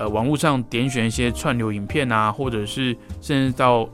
[0.00, 3.84] 呃，网络上点选一些串流影片啊，或者是甚至到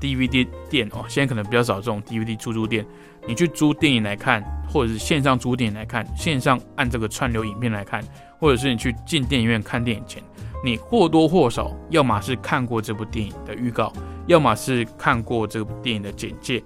[0.00, 2.82] DVD 店哦，现在可能比较少这种 DVD 出租店，
[3.28, 8.02] 你去租电影来看，或者是线上租电影来看，线上按这个串流影片来看，
[8.40, 10.22] 或者是你去进电影院看电影前，
[10.64, 13.92] 你或多或少要么是看过这部电影的预告，
[14.26, 16.64] 要么是看过这部电影的简介，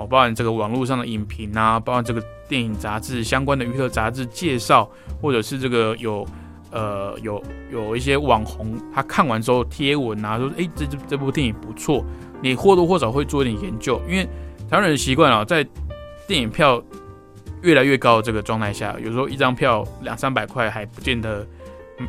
[0.00, 6.26] 哦，包含这个网络上的影评啊，包含这个电影杂志相关的娱乐杂志介绍，或者是这个有。
[6.72, 12.04] 呃，有有一些网红，他看完之后贴文啊，说，哎，这这这部电影不错，
[12.40, 14.22] 你或多或少会做一点研究，因为
[14.68, 15.66] 台湾人的习惯啊，在
[16.28, 16.80] 电影票
[17.62, 21.44] 越来越高的这个状态下，有时候一张票两三百块还不见得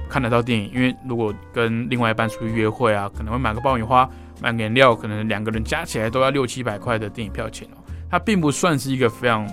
[0.08, 4.08] 看得到电影，因为如果跟另外一半出去约会啊，可能会买个爆米花、
[4.40, 7.81] 买个饮料，可能两个人加起来都要六七百块的电影票钱哦，
[8.12, 9.48] 它并不算是一个非常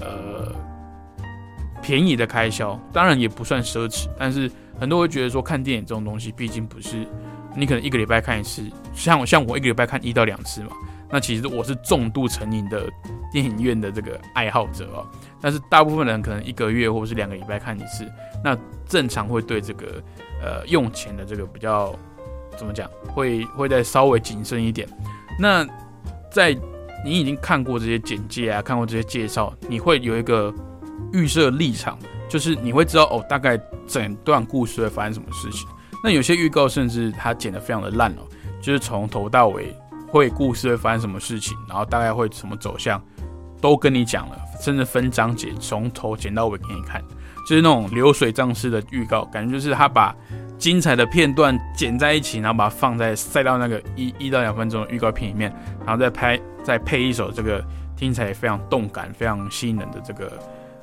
[0.00, 0.54] 呃。
[1.80, 7.06] 便宜的开销当然也不算奢侈，但是很多会觉得说看电影这种东西，毕竟不是
[7.56, 10.70] 你可能一个礼拜看一次，像像我一个礼拜看一到两次嘛。
[11.08, 12.86] 那其实我是重度成瘾的
[13.32, 15.06] 电影院的这个爱好者哦。
[15.40, 18.06] 但是大部分人可能一个月或者是两个礼拜看一次，
[18.44, 18.54] 那
[18.86, 19.86] 正常会对这个
[20.42, 21.94] 呃用钱的这个比较
[22.54, 24.86] 怎么讲，会会再稍微谨慎一点。
[25.38, 25.66] 那
[26.30, 26.54] 在
[27.04, 30.54] 你已经看过这些简介啊，看过这些介绍，你会有一个。
[31.12, 31.96] 预设立场
[32.28, 35.66] 就是你会知道哦，大概整段故事会发生什么事情。
[36.04, 38.22] 那有些预告甚至它剪得非常的烂哦，
[38.60, 39.74] 就是从头到尾
[40.08, 43.00] 会故事会发生什么事情，然后大概会什么走向，
[43.60, 47.02] 都跟你讲了，甚至分章节从头剪到尾给你看，
[47.48, 50.14] 就是那种流水账式的预告，感觉就是他把
[50.58, 55.50] 精彩的片段剪在一起，然后把它放在塞到那个一一到两分钟的预告片里面，
[55.86, 57.64] 然后再拍再配一首这个
[57.96, 60.32] 听起来非常动感、非常吸引人的这个。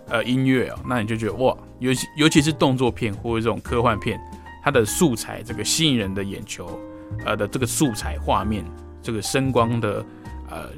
[0.07, 4.21] 呃，音乐哦，那你就觉得哇，尤其尤其是动作片或者这种科幻片，
[4.63, 6.79] 它的素材这个吸引人的眼球，
[7.25, 8.63] 呃的这个素材画面，
[9.01, 10.05] 这个声光的
[10.47, 10.69] 呃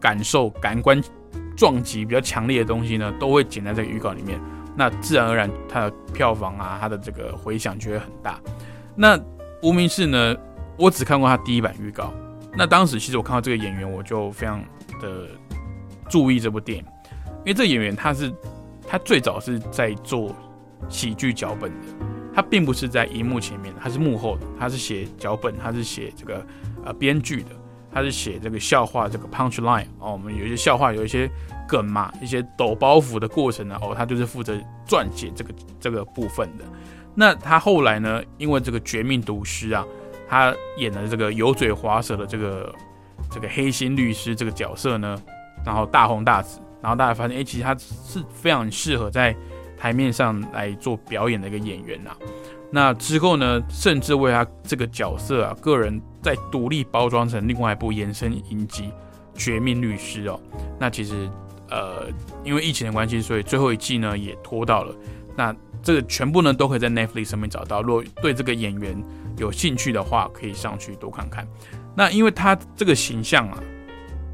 [0.00, 0.98] 感受感官
[1.54, 4.40] 撞击比较强烈的东西呢，都会剪在这个预告里面。
[4.76, 8.40] 那自然而然，它的票房啊，它的这个回响就会很大。
[8.94, 9.18] 那
[9.62, 10.36] 无名氏呢，
[10.76, 12.12] 我只看过它第一版预告。
[12.56, 14.60] 那当时其实我看到这个演员，我就非常
[15.00, 15.26] 的
[16.08, 16.84] 注意这部电影，
[17.38, 18.32] 因为这个演员他是。
[18.92, 20.34] 他最早是在做
[20.88, 21.86] 喜剧脚本的，
[22.34, 26.44] 他并不是在荧幕前面，他是幕后的，他是写脚本，他是写这个
[26.84, 27.50] 呃编剧的，
[27.94, 31.30] 他是写这个笑话这个 punch line 哦，我们有一些笑话，有一些
[31.70, 36.64] 梗嘛，一些抖包袱的过程呢，哦，他就是负责撰写这个这个部分的。
[37.14, 39.86] 那他后来呢，因为这个绝命毒师啊，
[40.28, 42.74] 他演的这个油嘴滑舌的这个
[43.30, 45.16] 这个黑心律师这个角色呢，
[45.64, 49.34] 然后大红大紫，然后大家发现，哎，其实他是非常适合在。
[49.80, 52.10] 台面上来做表演的一个演员呐，
[52.70, 58.82] 那之后呢，甚至为他这个角色啊，个人再独立包装成另外一部延伸影集
[59.34, 60.38] 《绝命律师》哦。
[60.78, 61.30] 那其实
[61.70, 62.08] 呃，
[62.44, 64.94] 因为疫情的关系，所以最后一季呢也拖到了。
[65.36, 67.80] 那这个全部呢都可以在 Netflix 上面找到。
[67.82, 69.02] 如果对这个演员
[69.38, 71.46] 有兴趣的话，可以上去多看看。
[71.96, 73.58] 那因为他这个形象啊，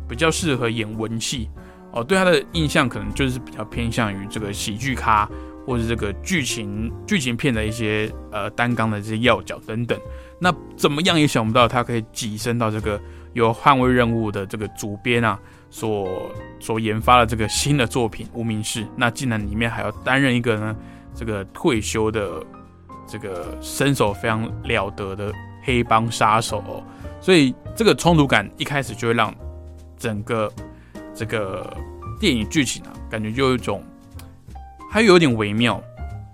[0.08, 1.48] 比较适合演文戏。
[1.92, 5.26] 哦，对他的印象可能就是比较偏向于这个喜剧咖，
[5.64, 9.98] 或者这个剧情剧情片的一些呃单纲的这些要角等等。
[10.38, 13.00] 那怎么样也想不到，他可以跻身到这个
[13.32, 15.38] 有捍卫任务的这个主编啊
[15.76, 20.74] 所所研发的这个新的作品《无名氏》，那竟然里面还要担任一个呢
[21.14, 22.42] 这个退休的
[23.06, 25.30] 这个身手非常了得的
[25.62, 26.82] 黑帮杀手哦。
[27.20, 29.34] 所以这个冲突感一开始就会让
[29.98, 30.50] 整个。
[31.18, 31.74] 这个
[32.20, 33.82] 电影剧情啊，感觉就有一种，
[34.90, 35.82] 它有点微妙，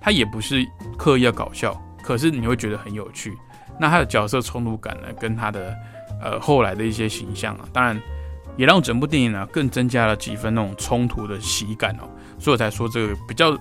[0.00, 0.66] 它也不是
[0.98, 3.32] 刻意要搞笑，可是你会觉得很有趣。
[3.78, 5.72] 那他的角色冲突感呢，跟他的
[6.20, 7.96] 呃后来的一些形象啊，当然
[8.56, 12.08] 也让整部电影呢更增加了几分那种冲突的喜感哦。
[12.38, 13.56] 所以我才说这个比较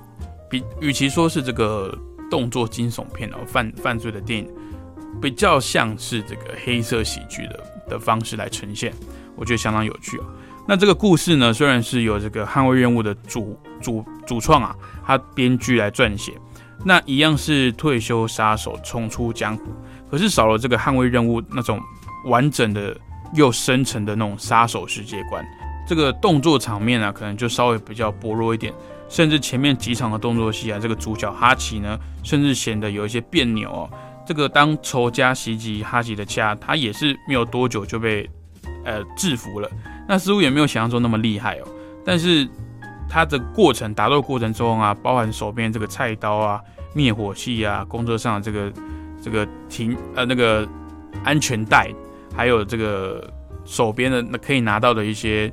[0.50, 1.98] 比，与其说是这个
[2.30, 4.50] 动作惊悚片哦，犯犯罪的电影，
[5.22, 8.94] 比较像是这个黑色喜剧的的方式来呈现，
[9.36, 10.24] 我觉得相当有趣哦。
[10.68, 14.76] 那这个故事呢，虽然是由这个捍卫任务的主主主创啊，
[15.06, 16.34] 他编剧来撰写，
[16.86, 19.64] 那一样是退休杀手冲出江湖，
[20.10, 21.82] 可是少了这个捍卫任务那种
[22.26, 22.96] 完整的
[23.34, 25.46] 又深沉的那种杀手世界观。
[25.88, 28.74] 这个动作场面啊，可能就稍微比较薄弱一点，
[29.10, 33.90] 甚至前面几场的动作戏啊，这个主角哈奇呢，甚至显得有一些别扭哦。
[34.26, 38.30] 这个当仇家袭击哈奇的家，他也是没有多久就被
[38.86, 39.70] 呃制服了。
[40.08, 41.68] 那似乎也没有想象中那么厉害哦，
[42.06, 42.48] 但是
[43.10, 46.62] 他的过程打斗过程中啊，包含手边这个菜刀啊、
[46.94, 48.74] 灭火器啊、工作上的这个
[49.22, 50.66] 这个停呃那个
[51.24, 51.92] 安全带，
[52.36, 53.28] 还有这个
[53.66, 55.52] 手边的那可以拿到的一些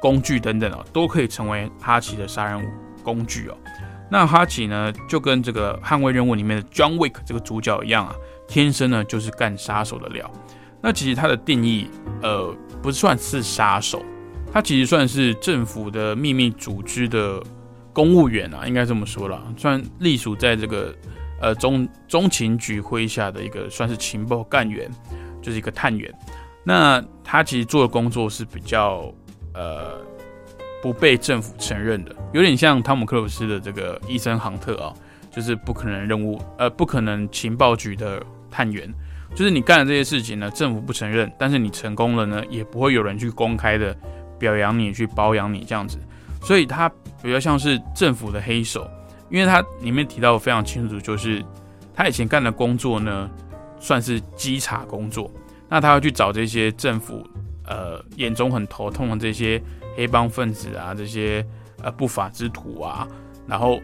[0.00, 2.66] 工具等等哦，都可以成为哈奇的杀人
[3.02, 3.56] 工具哦。
[4.10, 8.14] 那哈奇呢，就跟这个捍卫任务里面的 John Wick 这个主角一样啊，
[8.46, 10.30] 天生呢就是干杀手的料。
[10.80, 11.88] 那其实它的定义，
[12.22, 12.54] 呃。
[12.82, 14.04] 不算是杀手，
[14.52, 17.42] 他其实算是政府的秘密组织的
[17.94, 20.94] 公务员啊，应该这么说了，算隶属在这个
[21.40, 24.90] 呃中中情局麾下的一个算是情报干员，
[25.44, 26.12] 就是一个探员。
[26.64, 29.12] 那他其实做的工作是比较
[29.52, 29.98] 呃
[30.82, 34.94] 不被政府承认的，有点像汤姆克鲁斯的这个医生杭特啊，
[35.30, 38.20] 就是不可能任务呃不可能情报局的
[38.50, 38.92] 探员。
[39.34, 43.94] 就是你干的这些事情呢，政府不承认，但是你成功了呢，也不会有人去公开的
[44.38, 45.98] 表扬你、去包养你这样子，
[46.40, 46.88] 所以他
[47.20, 48.88] 比较像是政府的黑手，
[49.30, 51.44] 因为他里面提到非常清楚，就是
[51.94, 53.28] 他以前干的工作呢，
[53.84, 55.30] 算是稽查工作，
[55.68, 57.22] 那他要去找这些政府
[57.66, 59.62] 呃眼中很头痛的这些
[59.94, 61.46] 黑帮分子啊，这些
[61.82, 63.06] 呃不法之徒啊，
[63.46, 63.78] 然后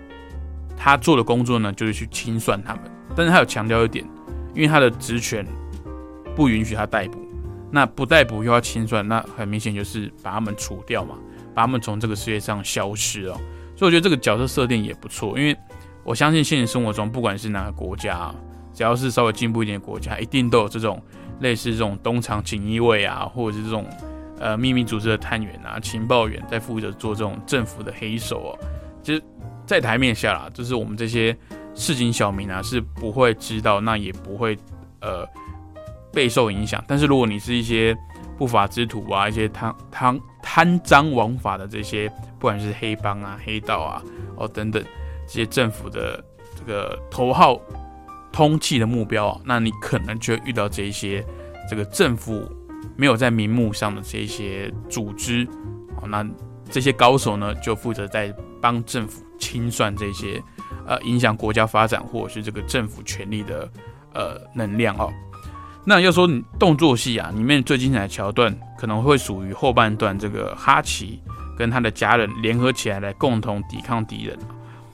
[0.74, 2.84] 他做的工作呢，就是去清算他们，
[3.14, 4.02] 但是他有强调一点。
[4.52, 5.46] 因为他的职权
[6.34, 7.20] 不允许他逮捕，
[7.70, 11.14] 那不逮捕又要清算，那很明显就是把他们除掉嘛，
[11.54, 13.40] 把他们从这个世界上消失哦。
[13.76, 15.56] 所以我觉得这个角色设定也不错，因为
[16.02, 18.34] 我相信现实生活中不管是哪个国家，
[18.80, 21.02] 只要是稍微进步一点的国家，一定都有这种
[21.40, 23.84] 类似这种东厂锦衣卫啊，或者是这种
[24.38, 28.58] 呃秘密组织的探员啊、情报员在负责做这种政府的黑手哦。
[29.02, 29.22] 其实，
[29.66, 31.36] 在台面下啦，就是我们这些。
[31.72, 34.58] 市井小民啊是不会知道，那也不会
[35.00, 35.24] 呃
[36.12, 36.82] 备受影响。
[36.88, 37.96] 但是如果你是一些
[38.36, 42.08] 不法之徒啊，一些贪贪贪赃枉法的这些，
[42.40, 44.02] 不管是黑帮啊、黑道啊
[44.36, 44.82] 哦等等
[45.28, 46.22] 这些政府的
[46.58, 47.58] 这个头号
[48.32, 51.24] 通气的目标啊，那你可能就会遇到这一些
[51.68, 52.50] 这个政府
[52.96, 55.46] 没有在明目上的这一些组织
[56.00, 56.26] 哦，那
[56.70, 60.42] 这些高手呢就负责在帮政府清算这些。
[60.86, 63.70] 呃，影响国家发展或者是这个政府权力的
[64.12, 65.12] 呃能量哦。
[65.84, 66.28] 那要说
[66.58, 71.22] 动作戏啊，里面最精彩的桥段可能会属于后半段，这个哈奇
[71.56, 74.36] 跟他的家人联合起来来共同抵抗敌人。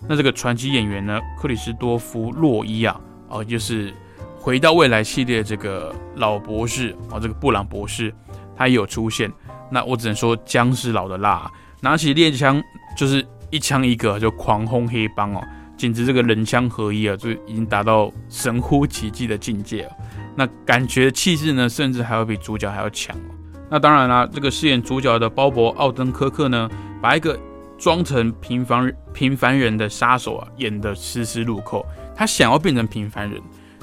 [0.06, 3.92] 那这个传奇演员呢，克里斯多夫洛伊啊，哦，就是
[4.38, 8.12] 回到未来系列这个老博士哦，这个布朗博士，
[8.56, 9.32] 他也有出现。
[9.70, 11.50] 那我只能说姜是老的辣，
[11.80, 12.62] 拿起猎枪
[12.96, 15.42] 就是一枪一个就狂轰黑帮哦，
[15.76, 19.90] 简直这个人枪合一啊，就已经达到神乎其技的境界了。
[20.36, 23.34] 那感觉气势呢，甚至还要比主角还要强哦。
[23.68, 26.70] 那当然啦，这个饰演主角的鲍勃·奥登科克呢，
[27.02, 27.36] 把一个
[27.76, 31.84] 装成平凡平凡人的杀手啊，演得丝丝入扣。
[32.16, 33.40] 他想要变成平凡人，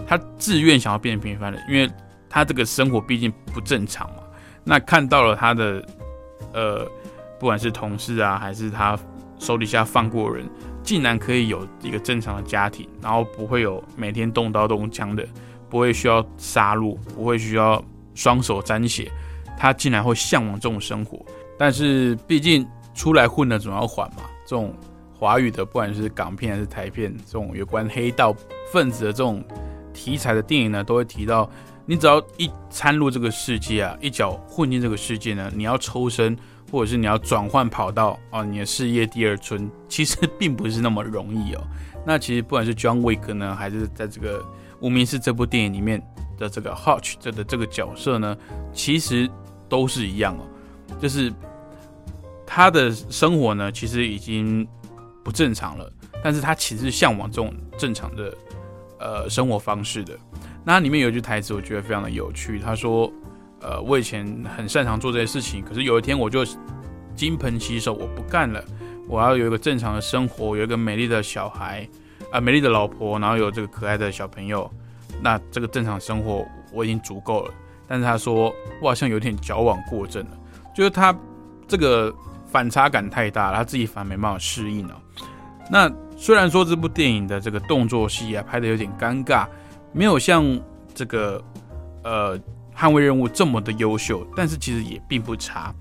[0.08, 1.90] 他自愿想要变成平凡人，因为
[2.28, 4.24] 他这个生活毕竟不正常嘛。
[4.64, 5.86] 那看到了他的，
[6.54, 6.86] 呃，
[7.40, 8.98] 不管是同事啊，还是他
[9.38, 10.50] 手底下放过人，
[10.82, 15.24] 竟然可以有一个正常的家庭，然后不会有每天动刀动枪的，
[15.70, 17.84] 不会需要杀戮，不会需要
[18.16, 19.12] 双手沾血，
[19.58, 21.24] 他竟然会向往这种生活。
[21.60, 24.74] 但是毕竟出来混的总要还嘛，这种
[25.24, 28.36] 华语的，不管是港片还是台片，这种有关黑道
[28.74, 29.42] 分子的这种
[29.94, 31.50] 题材的电影呢，都会提到。
[31.86, 36.38] 你只要一参入这个世界啊，一脚混进这个世界呢，你要抽身，
[36.70, 41.62] 或者是你要转换跑道啊，你的事业第二春，其实并不是那么容易哦。
[42.06, 44.42] 那其实不管是 John Wick 呢，还是在这个
[44.82, 46.06] 《无名氏》这部电影里面
[46.38, 48.38] 的这个 Hutch 这的这个角色呢，
[48.74, 49.30] 其实
[49.70, 50.44] 都是一样哦，
[51.00, 51.32] 就是
[52.46, 54.68] 他的生活呢，其实已经
[55.24, 55.92] 不正常了，
[56.24, 58.34] 但是他其实向往这种正常的
[59.00, 60.18] 呃生活方式的。
[60.66, 62.60] 那里面有一句台词，我觉得非常的有趣。
[62.60, 63.12] 他说
[63.62, 66.46] ：“呃，我以前很擅长做这些事情，可是有一天我就
[67.16, 68.64] 金盆洗手，我不干了。
[69.08, 71.88] 我要有一个正常的生活，有一个美丽的小孩，
[72.32, 74.70] 啊，美丽的老婆，然后有这个可爱的小朋友。
[75.22, 77.54] 那这个正常生活我已经足够了。
[77.86, 80.38] 但是他说，我好像有点矫枉过正了，
[80.74, 81.14] 就是他
[81.68, 82.14] 这个
[82.48, 84.98] 反差感太大，他自己反而没办法适应了。
[85.74, 89.48] 那虽然说这部电影的这个动作戏啊拍的有点尴尬。”
[89.96, 90.44] 没有像
[90.96, 91.40] 这个
[92.04, 92.36] 呃
[92.76, 95.72] 捍卫任务这么的优秀，但是其实也并不差。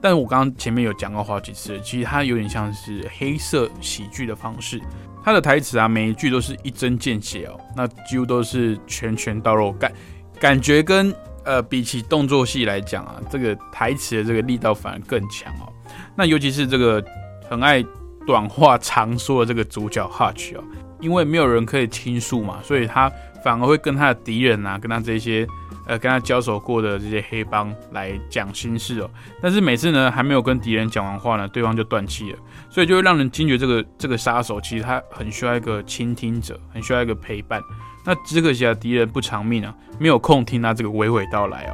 [0.00, 4.80] 但我刚刚前面有讲过好几次，其实它有点像是黑色喜剧的方式。
[5.22, 9.92] 它的台词啊，每一句都是一针见血哦，那几乎都是拳拳到肉，感
[10.40, 15.72] 感觉跟呃比起动作戏来讲啊，这个台词的这个力道反而更强哦。
[16.16, 17.00] 那尤其是这个
[17.48, 17.84] 很爱
[18.30, 20.62] 短话长说的这个主角 Hutch 哦，
[21.00, 23.10] 因为没有人可以倾诉嘛，所以他。
[23.42, 25.48] 反而会跟他的敌人啊，跟他这些
[25.86, 29.08] 呃跟他交手过的这些黑帮来讲心事哦。
[29.40, 37.62] 但是每次呢，还没有跟敌人讲完话呢，对方就断气了，所以就会让人惊觉这个这个杀手其实他很需要一个倾听者，很需要一个陪伴。
[38.04, 41.72] 那只可惜啊，敌人不偿命啊，没有空听他这个娓娓道来哦，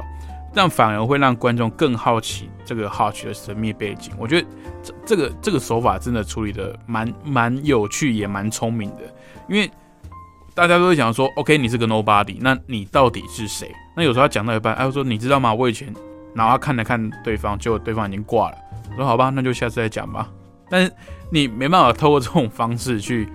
[0.57, 4.11] 这样反而会让观众更好奇这个好奇的神秘背景。
[4.17, 4.47] 我觉得
[4.81, 9.03] 这这个这个手法真的处理的蛮蛮有趣，也蛮聪明的，
[9.47, 9.69] 因为。
[10.55, 13.71] 大家都会讲说，OK，你是个 nobody，那你到底是谁？
[13.95, 15.53] 那有时候他讲到一半，哎，说你知道吗？
[15.53, 15.93] 我以前，
[16.33, 18.57] 然后看了看对方，结果对方已经挂了。
[18.95, 20.27] 说好吧，那就下次再讲吧。
[20.67, 20.91] 但是
[21.29, 23.29] 你没办法透过这种方式去，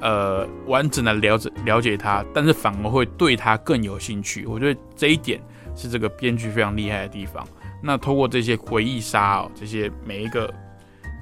[0.00, 4.46] 呃，完整的了解了解他，但是反而会对他更有兴趣。
[4.46, 5.40] 我觉得这一点
[5.74, 7.46] 是这个编剧非常厉害的地方。
[7.82, 10.52] 那通过这些回忆杀哦，这些每一个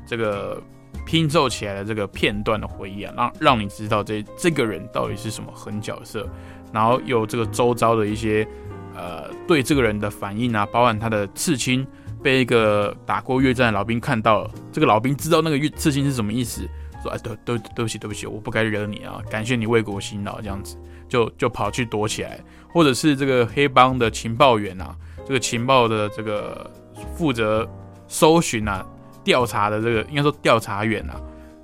[0.07, 0.63] 这个。
[1.07, 6.29] 拼凑起来的这个片段的回忆啊，让让你知道这这个人到底是什么狠角色，
[6.71, 8.47] 然后有这个周遭的一些
[8.95, 11.87] 呃对这个人的反应啊，包含他的刺青
[12.23, 16.69] 被一个打过越战的老兵看到了，这个老兵知道那个越刺青是什么意思，
[17.03, 20.77] 说哎对对对不起对不起，我不该惹你啊，感谢你为国辛劳这样子，
[21.09, 22.39] 就就跑去躲起来，
[22.73, 24.95] 或者是这个黑帮的情报员啊，
[25.27, 26.71] 这个情报的这个
[27.15, 27.69] 负责
[28.07, 28.87] 搜寻啊。
[29.25, 31.21] 调查的这个应该说调查员啊，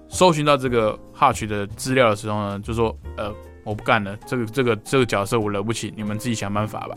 [0.06, 3.32] 搜寻到这个 Hutch 的资料的时候呢，就说呃
[3.62, 6.94] 我不干了，这个这个这个角色我惹不起，你们自己想办法吧。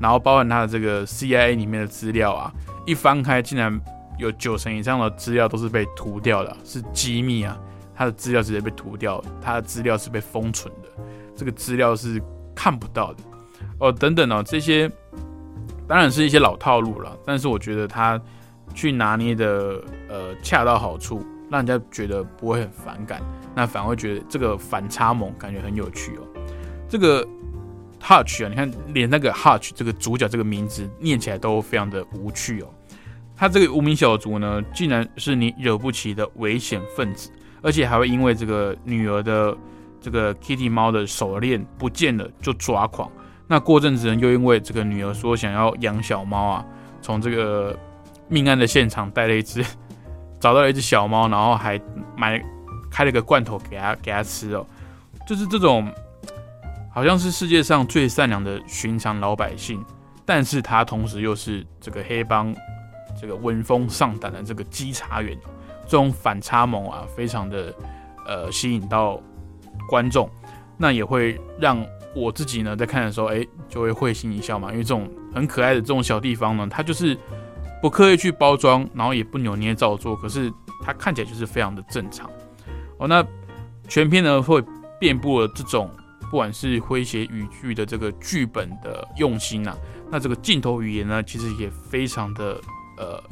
[0.00, 2.50] 然后包含他的这个 CIA 里面的资料啊，
[2.86, 3.78] 一翻开竟然
[4.18, 7.58] 有九成以上的资料都是被涂掉的，是机密啊，
[7.94, 10.88] 他的资料直接被涂掉，他的资料是被封存的，
[11.36, 12.22] 这个资料是
[12.54, 13.22] 看不到的
[13.78, 14.90] 哦，等等哦，这些
[15.86, 18.20] 当然是一些老套路了，但是我觉得他。
[18.74, 23.22] 去拿捏的呃恰到好处，让人家觉得不会很反感，
[23.54, 26.20] 那反而会觉得这个反差萌感觉很有趣哦。
[26.86, 27.26] 这个
[28.02, 32.68] Hutch 啊，你看连那个 Hutch 这个主角这个名字念起来都非常的无趣哦。
[33.34, 37.30] 他这个无名小卒呢，竟然是你惹不起的危险分子，
[37.62, 39.56] 而且还会因为这个女儿的
[40.02, 43.10] 这个 Kitty 猫的手链不见了就抓狂。
[43.46, 46.66] 那过阵子呢，又因为这个女儿说想要养小猫啊，
[47.00, 47.76] 从这个。
[48.28, 49.64] 命案的现场带了一只，
[50.40, 51.80] 找到了一只小猫，然后还
[52.16, 52.44] 买
[52.90, 54.66] 开了个罐头给他给他吃哦，
[55.28, 55.88] 就是这种
[56.92, 59.80] 好像是世界上最善良的寻常老百姓，
[60.24, 62.52] 但是他同时又是这个黑帮
[63.16, 65.38] 这个闻风丧胆的这个稽查员，
[65.84, 67.72] 这种反差萌啊，非常的
[68.26, 69.20] 呃吸引到
[69.88, 70.28] 观众，
[70.76, 71.80] 那也会让
[72.16, 77.16] 我自己呢在看的时候，哎，就会会心一笑嘛，因为这种很可爱的这种小地方呢，它就是
[77.82, 80.50] 不刻意去包装，然后也不扭捏造作，可是
[80.82, 82.28] 它看起来就是非常的正常。
[82.98, 83.24] 哦，那
[83.86, 84.64] 全片呢会
[84.98, 85.90] 遍布了这种
[86.30, 89.76] 不管是诙谐语句的这个剧本的用心啊，
[90.10, 92.60] 那这个镜头语言呢，其实也非常的
[92.96, 93.22] 呃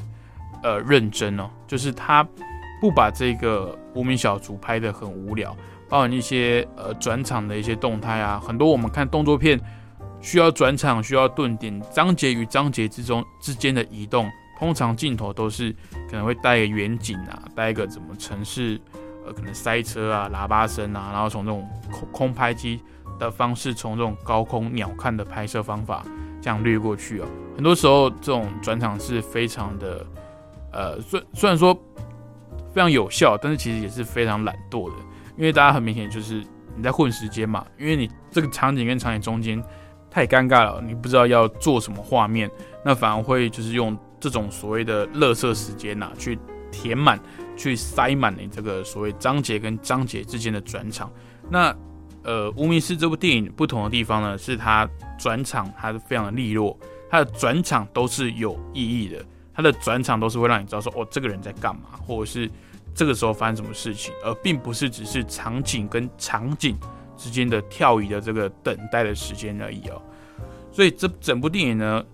[0.62, 2.22] 呃认真哦，就是他
[2.80, 5.56] 不把这个无名小卒拍得很无聊，
[5.94, 9.56] 包含一些呃转场的一些动态啊，很多我们看动作片
[10.20, 14.28] 需要转场、需要顿点，章节与章节之中之间的移动，
[14.58, 15.70] 通常镜头都是
[16.10, 18.80] 可能会带个远景啊，带一个怎么城市。
[19.24, 22.82] 呃，可能塞车啊、喇叭声啊，然后从这种空空拍机
[23.16, 26.04] 的方式，从这种高空鸟瞰的拍摄方法
[26.42, 27.26] 这样掠过去哦。
[27.54, 30.04] 很多时候这种转场是非常的，
[30.72, 31.72] 呃，虽虽然说
[32.72, 34.96] 非常有效，但是其实也是非常懒惰的，
[35.36, 36.44] 因为大家很明显就是
[36.76, 39.62] 你在混时间嘛，因为你这个场景跟场景中间
[40.10, 42.50] 太尴尬了，你不知道要做什么画面，
[42.84, 46.38] 那反而会就是用这种所谓的“乐色时间”呐去
[46.70, 47.18] 填满。
[47.56, 51.08] 去塞满你这个所谓章节跟章节之间的转场。
[51.48, 51.72] 那
[52.24, 56.76] 呃，《无名氏》这部电影不同的地方呢，是它转场它是非常的利落，
[57.08, 59.24] 它的转场都是有意义的，
[59.54, 62.50] 它的转场都是会让你知道说哦，这个人在干嘛，或者是
[62.94, 66.78] 这个时候发生什么事情，而并不是只是场景跟场景
[67.16, 70.00] 之间的跳移的这个等待的时间而已哦。
[70.70, 72.04] 所以这整部电影呢。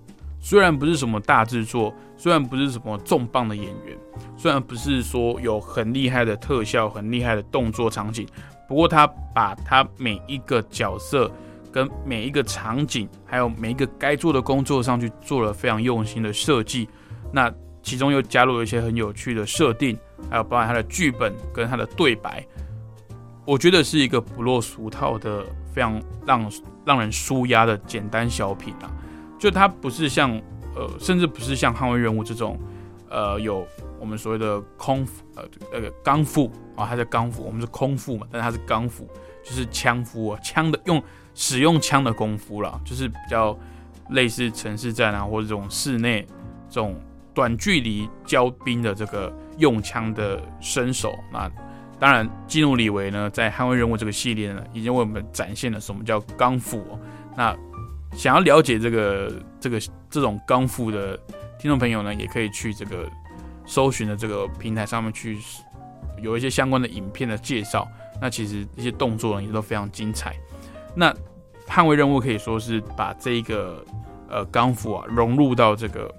[0.43, 3.95] 虽然不是什么大制作，虽然不是什么重磅的演员，
[4.39, 8.27] 虽然不是说有很厉害的特效、很厉害的动作场景，
[8.67, 11.31] 不过他把他每一个角色、
[11.71, 16.89] 跟每一个场景，还有每一个该做的工作上去做了非常用心的设计。
[17.31, 17.53] 那
[17.83, 19.95] 其中又加入了一些很有趣的设定，
[20.29, 22.45] 还有包含他的剧本跟他的对白，
[23.45, 26.53] 我觉得是一个不落俗套的、非常让
[26.85, 28.91] 让人舒压的简单小品啊。
[29.39, 30.31] 就它不是像
[30.77, 32.59] 呃，甚至不是像捍卫任务这种，
[33.09, 33.67] 呃，有
[33.99, 35.43] 我们所谓的空呃
[35.73, 39.09] 那个钢斧啊，它是钢斧，我们是空腹嘛，但它是钢斧，
[39.43, 41.03] 就是枪夫啊，枪的用
[41.35, 43.59] 使用枪的功夫啦，就是比较
[44.11, 46.27] 类似城市战啊，或者这种室内
[46.69, 46.95] 这种
[47.33, 51.17] 短距离交兵的这个用枪的身手。
[51.33, 51.51] 那
[51.99, 56.99] 当然，基努里维呢，在捍卫任务这个系列呢，已经为我们展现了什么叫钢斧。
[57.37, 57.55] 那
[58.17, 61.15] 想要了解这个这个这种钢斧的
[61.59, 63.07] 听众朋友呢，也可以去这个
[63.67, 65.39] 搜寻的这个平台上面去
[66.23, 67.87] 有一些相关的影片的介绍。
[68.19, 70.35] 那其实一些动作呢也都非常精彩。
[70.95, 71.15] 那
[71.69, 73.85] 捍卫任务可以说是把这一个
[74.29, 76.15] 呃钢斧啊融入到这个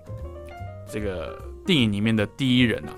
[0.88, 2.94] 这个电影里面的第一人啊。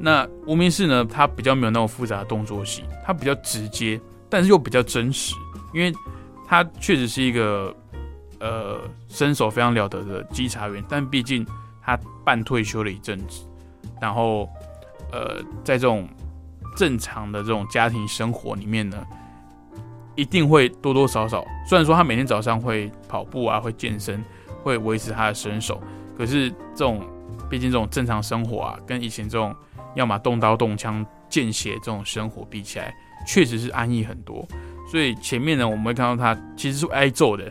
[0.00, 5.34] 那无名氏呢，它比较没有那种复杂的动作戏，它比较直接，但是又比较真实，
[5.74, 5.92] 因为
[6.48, 7.74] 它确实是一个。
[8.42, 11.46] 呃，身手非常了得的稽查员，但毕竟
[11.82, 11.94] 他
[12.24, 13.46] 半退休了一阵子，
[14.00, 14.48] 然后
[15.12, 16.08] 呃，在这种
[16.74, 18.96] 正常的这种家庭生活里面呢，
[20.14, 24.24] 一定会多多少少，虽然说他每天早上会跑步啊，会健身，
[24.62, 25.78] 会维持他的身手，
[26.16, 27.06] 可是这种
[27.50, 29.54] 毕竟这种正常生活啊，跟以前这种
[30.00, 32.92] 要么动刀动枪见血这种生活比起来，
[33.26, 34.44] 确实是安逸很多。
[34.90, 37.48] 所以前面呢，我们会看到他其实是挨揍的。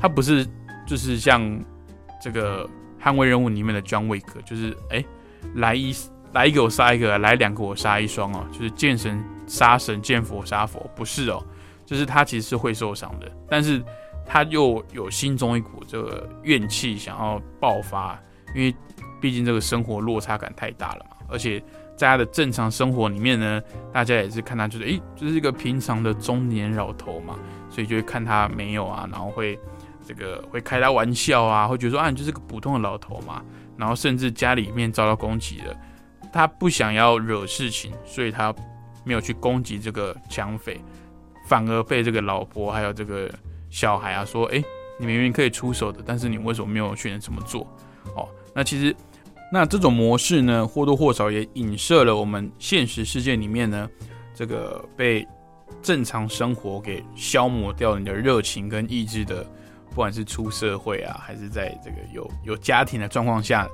[0.00, 0.46] 他不是，
[0.86, 1.40] 就是像
[2.20, 2.68] 这个
[3.00, 5.04] 捍卫任务里面的 John Wick，就是哎，
[5.54, 5.94] 来一
[6.32, 11.44] 来一个我杀一个，来两个我杀一双哦，就是见神杀神，见佛杀佛，不是哦，
[11.84, 13.82] 就是他其实是会受伤的，但是
[14.24, 18.18] 他又有心中一股这个怨气想要爆发，
[18.54, 18.74] 因为
[19.20, 21.62] 毕竟这个生活落差感太大了嘛，而且
[22.00, 27.38] 在他的正常生活里面呢，大家也是看他就是哎，就是一个平常的中年老头嘛，
[27.68, 29.58] 所以就会看他没有啊，然后会。
[30.02, 33.44] 这个会开他玩笑啊，会觉得说啊，你就是个普通的老头嘛。
[33.76, 35.76] 然后甚至家里面遭到攻击了，
[36.32, 38.52] 他不想要惹事情，所以他
[39.04, 40.80] 没有去攻击这个抢匪，
[41.46, 43.30] 反而被这个老婆还有这个
[43.68, 44.60] 小孩啊说，哎，
[44.98, 47.60] 你明明可以出手的，但是你为什么没有选择这么做？
[48.16, 48.96] 哦，那其实
[49.52, 53.88] 那这种模式呢，或多或少也影射了我们现实世界里面呢，
[54.34, 55.26] 这个被
[55.82, 59.46] 正常生活给消磨掉你的热情跟意志的。
[59.92, 63.68] 不管是出社会啊，还是在这个有有家庭的状况下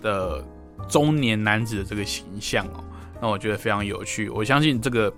[0.00, 0.44] 的
[0.88, 2.84] 中年男子的这个形象哦，
[3.20, 4.28] 那我觉得非常有趣。
[4.28, 5.12] 我相信这个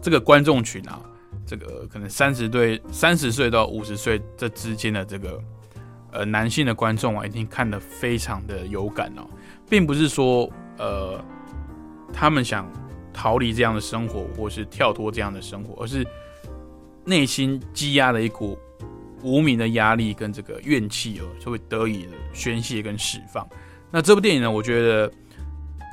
[0.00, 0.98] 这个观众群啊，
[1.44, 5.38] 这个可能三十对三十岁到五十岁这之间的这个
[6.14, 9.28] 呃男性的观众啊，一定看得非常的有感哦，
[9.68, 11.22] 并不是说呃
[12.12, 12.66] 他们想
[13.12, 16.06] 逃离这样的生活，或是跳脱这样的生活，而是
[17.04, 18.58] 内心积压的一股。
[19.22, 23.48] 无名的压力跟这个怨气哦，就会得以的宣泄跟释放。
[23.90, 25.10] 那这部电影呢，我觉得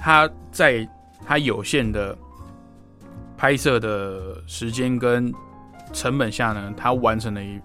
[0.01, 0.85] 它在
[1.25, 2.17] 它有限的
[3.37, 5.33] 拍摄的时间跟
[5.93, 7.57] 成本下呢，它完成了一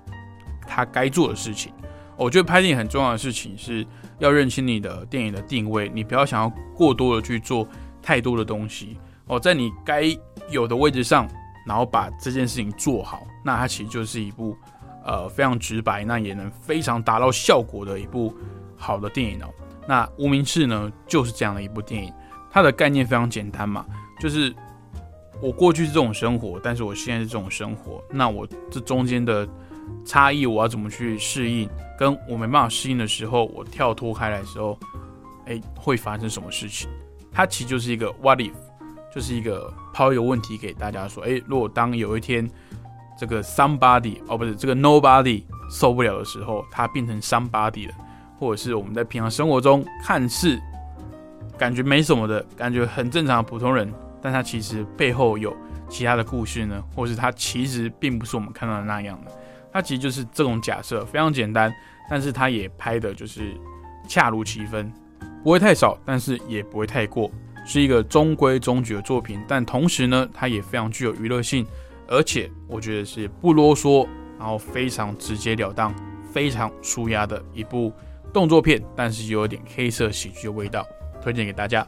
[0.68, 1.72] 它该做的事情。
[2.16, 3.86] 我觉得拍电影很重要的事情是
[4.18, 7.66] 要认清你的电影的定位，你不要想要过多的去做
[8.02, 8.96] 太多的东西
[9.26, 10.04] 哦，在你该
[10.50, 11.28] 有的位置上，
[11.66, 14.56] 然后把这件事情做好，那它其实就是一部。
[15.08, 18.34] 呃，非常直白，那也能非常达到效果的一部
[18.76, 19.46] 好的电影哦。
[19.86, 22.12] 那《无名氏》呢，就是这样的一部电影。
[22.50, 23.86] 它的概念非常简单嘛，
[24.18, 24.52] 就是
[25.40, 28.02] 我过去是这种生活，但是我现在是这种生活。
[28.10, 29.48] 那我这中间的
[30.04, 31.68] 差异，我要怎么去适应？
[31.98, 34.78] 跟我没办法适应的时候，我跳脱开来的时候，
[35.46, 36.88] 哎，会发生什么事情？
[37.32, 38.52] 它其实就是一个 What if，
[39.14, 42.48] 就是一个抛一个问题给大家说：哎，如果当有一天。
[43.18, 47.94] 这个 somebody 哦，不是这个 nobody 受不了的时候，他变成 somebody 了，
[48.38, 50.60] 或者是我们在平常生活中看似
[51.56, 55.56] 感觉没什么的感觉很正常的普通人，但他其实背后有
[55.88, 59.32] 其他的故事呢，或是他其实并不是我们看到的那样的。
[59.76, 61.70] 它其实就是这种假设，非常简单，
[62.08, 63.54] 但是它也拍的就是
[64.08, 64.90] 恰如其分，
[65.44, 67.30] 不会太少，但是也不会太过，
[67.66, 69.38] 是一个中规中矩的作品。
[69.46, 71.66] 但同时呢，它也非常具有娱乐性。
[72.08, 74.08] 而且我觉得是不啰嗦，
[74.38, 75.94] 然后非常直截了当、
[76.32, 77.92] 非常舒压的一部
[78.32, 80.86] 动作片，但是有点黑色喜剧的味道，
[81.20, 81.86] 推荐给大家。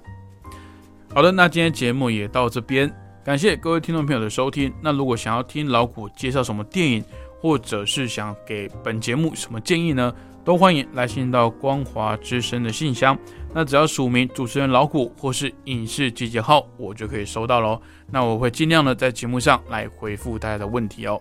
[1.15, 4.71] 好的，那今天节目也到这边，感谢各位听众朋友的收听。
[4.83, 7.03] 那如果想要听老谷介绍什么电影，
[7.41, 10.15] 或者是想给本节目什么建议呢？
[10.45, 13.19] 都欢迎来信到光华之声的信箱，
[13.53, 17.79] 那只要署名主持人老谷或是影视集结号，我就可以收到喽。
[18.11, 21.21] 那我会尽量的在节目上来回复大家的问题哦。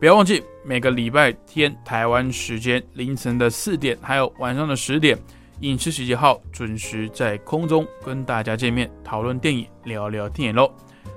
[0.00, 5.18] 不要忘记每个礼拜天台湾时间凌晨的四点，还有晚上的十点，
[5.60, 10.72] 影视集结号准时在空中跟大家见面，讨论电影，聊聊电影喽。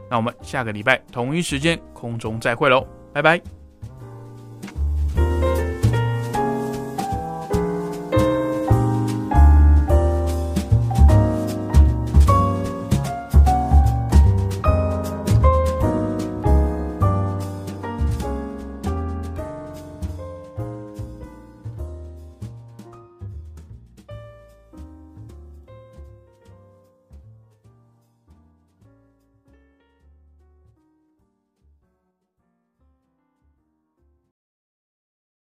[0.09, 3.60] 那我们下个礼拜同一时间空中再会喽，拜拜。
[5.15, 5.50] Bye.